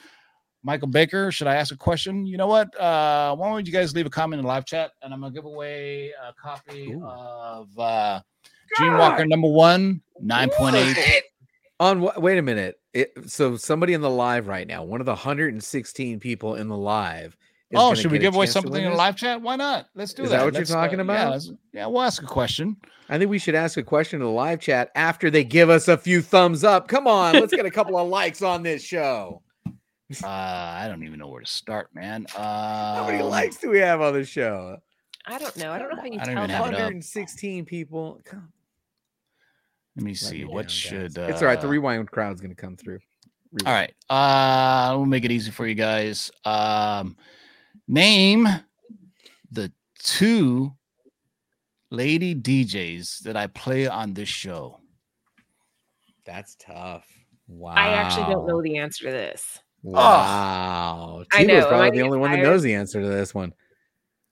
[0.63, 2.27] Michael Baker, should I ask a question?
[2.27, 2.79] You know what?
[2.79, 5.33] Uh why don't you guys leave a comment in the live chat and I'm gonna
[5.33, 7.05] give away a copy Ooh.
[7.05, 8.21] of uh
[8.79, 11.21] Gene Walker number one, 9.8.
[11.81, 12.23] On what?
[12.23, 12.79] Wait a minute.
[12.93, 16.77] It, so somebody in the live right now, one of the 116 people in the
[16.77, 17.37] live.
[17.71, 19.41] is Oh, should we give away something in the live chat?
[19.41, 19.87] Why not?
[19.95, 20.39] Let's do Is that.
[20.39, 21.31] that what you're Let's, uh, talking Yeah, about?
[21.33, 22.77] let's- yeah, we'll ask a question.
[23.09, 25.89] I think we should ask a question in the live chat after they give us
[25.89, 26.87] a few thumbs up.
[26.87, 29.43] Come on, let's get a couple of likes on this show.
[30.23, 32.27] Uh, I don't even know where to start, man.
[32.31, 34.79] How many Um, likes do we have on the show?
[35.27, 35.71] I don't know.
[35.73, 36.75] I don't know how you I don't tell even have it that.
[36.79, 36.85] up.
[36.87, 38.21] 116 people.
[38.25, 38.53] Come,
[39.97, 40.39] Let me let see.
[40.39, 41.19] me What down, should?
[41.19, 41.61] Uh, it's all right.
[41.61, 42.99] The rewind crowd's going to come through.
[43.67, 43.93] All right.
[44.09, 46.31] Uh we'll make it easy for you guys.
[46.45, 47.17] Um
[47.89, 48.47] name
[49.51, 50.73] the two
[51.91, 54.79] lady DJs that I play on this show.
[56.25, 57.05] That's tough.
[57.49, 57.73] Wow.
[57.75, 59.59] I actually don't know the answer to this.
[59.83, 61.25] Wow.
[61.33, 63.09] I Tito's know, am I probably the getting only one that knows the answer to
[63.09, 63.55] this one.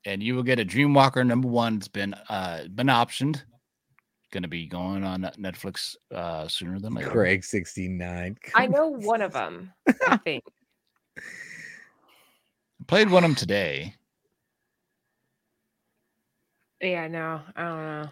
[0.04, 1.76] And you will get a Dreamwalker number one.
[1.76, 3.42] It's been uh been optioned.
[4.30, 7.10] Gonna be going on Netflix uh sooner than later.
[7.10, 8.36] Craig 69.
[8.54, 9.72] I know one of them.
[10.06, 10.44] I think.
[12.86, 13.94] Played one of them today.
[16.80, 18.10] Yeah, no, I don't know.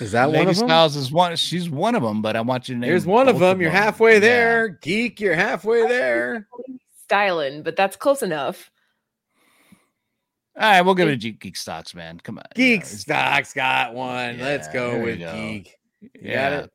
[0.00, 0.68] Is that one Lady of them?
[0.68, 1.34] Styles is one.
[1.36, 2.90] She's one of them, but I want you to name.
[2.90, 3.60] There's one of both them.
[3.62, 3.82] You're them.
[3.82, 4.20] halfway Yeah.
[4.20, 4.68] there.
[4.82, 6.46] Geek, you're halfway there.
[7.04, 8.70] Styling, but that's close enough.
[10.54, 12.20] All right, we'll give to Geek, Geek Stocks, man.
[12.20, 14.38] Come on, you know, Geek it's- Stocks got one.
[14.38, 15.32] Let's go with go.
[15.32, 15.74] Geek.
[16.02, 16.70] You got Yeah, it?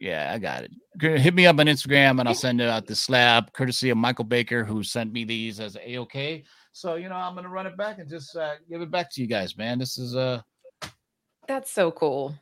[0.00, 0.72] yeah, I got it.
[1.20, 4.24] Hit me up on Instagram and I'll send it out the slab, courtesy of Michael
[4.24, 6.42] Baker, who sent me these as a okay.
[6.72, 9.20] So you know, I'm gonna run it back and just uh, give it back to
[9.20, 9.78] you guys, man.
[9.78, 10.40] This is uh
[11.46, 12.34] That's so cool.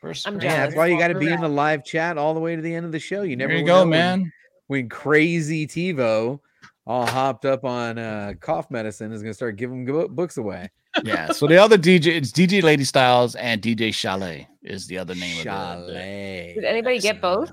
[0.00, 0.26] first.
[0.26, 2.40] I'm first- Yeah, that's why you got to be in the live chat all the
[2.40, 3.22] way to the end of the show.
[3.22, 4.32] You never There you go, when- man.
[4.68, 6.40] When crazy TiVo,
[6.86, 10.70] all hopped up on uh, cough medicine, is going to start giving books away.
[11.04, 11.32] Yeah.
[11.32, 15.38] So the other DJ, it's DJ Lady Styles and DJ Chalet is the other name
[15.38, 15.50] of the-
[15.86, 15.92] the.
[15.94, 16.52] Chalet.
[16.54, 17.50] Did anybody get both?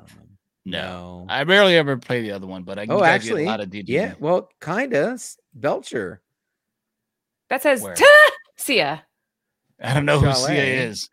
[0.65, 3.43] No, I rarely ever play the other one, but I Oh, you guys get actually,
[3.43, 3.83] a lot of DJ.
[3.87, 4.13] yeah.
[4.19, 5.17] Well, kinda.
[5.53, 6.21] Belcher.
[7.49, 7.93] That says Where?
[7.95, 8.05] "Ta!"
[8.57, 9.04] Sia.
[9.81, 10.47] I don't know who Chalet.
[10.55, 11.09] Sia is.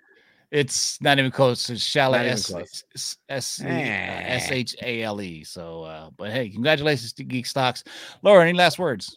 [0.51, 1.71] It's not even close.
[1.71, 2.85] It's Chalet Not even S close.
[2.95, 4.23] S- S uh, Eh.
[4.35, 5.45] S H A L E.
[5.45, 7.83] So, uh, but hey, congratulations to Geek Stocks.
[8.23, 9.17] Laura, any last words?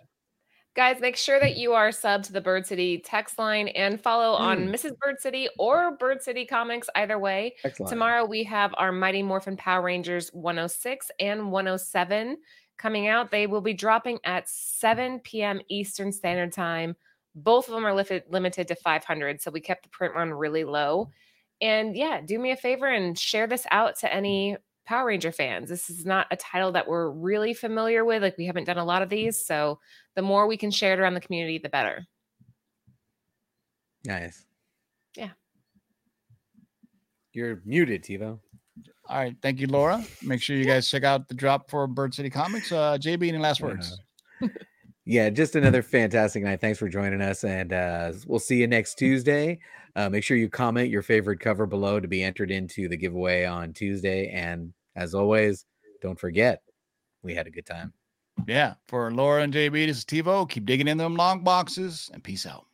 [0.75, 4.33] Guys, make sure that you are subbed to the Bird City text line and follow
[4.33, 4.73] on Mm.
[4.73, 4.97] Mrs.
[4.99, 7.55] Bird City or Bird City Comics, either way.
[7.63, 7.89] Excellent.
[7.89, 12.37] Tomorrow we have our Mighty Morphin Power Rangers 106 and 107
[12.77, 13.31] coming out.
[13.31, 15.61] They will be dropping at 7 p.m.
[15.69, 16.97] Eastern Standard Time.
[17.36, 20.63] Both of them are lifted, limited to 500, so we kept the print run really
[20.63, 21.09] low.
[21.61, 25.69] And yeah, do me a favor and share this out to any Power Ranger fans.
[25.69, 28.21] This is not a title that we're really familiar with.
[28.21, 29.79] Like we haven't done a lot of these, so
[30.15, 32.05] the more we can share it around the community, the better.
[34.05, 34.45] Nice.
[35.15, 35.31] Yeah.
[37.33, 38.39] You're muted, TiVo.
[39.07, 40.03] All right, thank you, Laura.
[40.23, 42.71] Make sure you guys check out the drop for Bird City Comics.
[42.71, 43.99] Uh, JB, any last words?
[44.41, 44.49] Yeah,
[45.30, 46.62] just another fantastic night.
[46.62, 49.60] Thanks for joining us, and uh, we'll see you next Tuesday.
[49.95, 53.45] Uh, make sure you comment your favorite cover below to be entered into the giveaway
[53.45, 54.30] on Tuesday.
[54.30, 55.66] And as always,
[56.01, 56.62] don't forget,
[57.24, 57.93] we had a good time.
[58.47, 60.49] Yeah, for Laura and JB, this is TiVo.
[60.49, 62.66] Keep digging in them long boxes and peace out.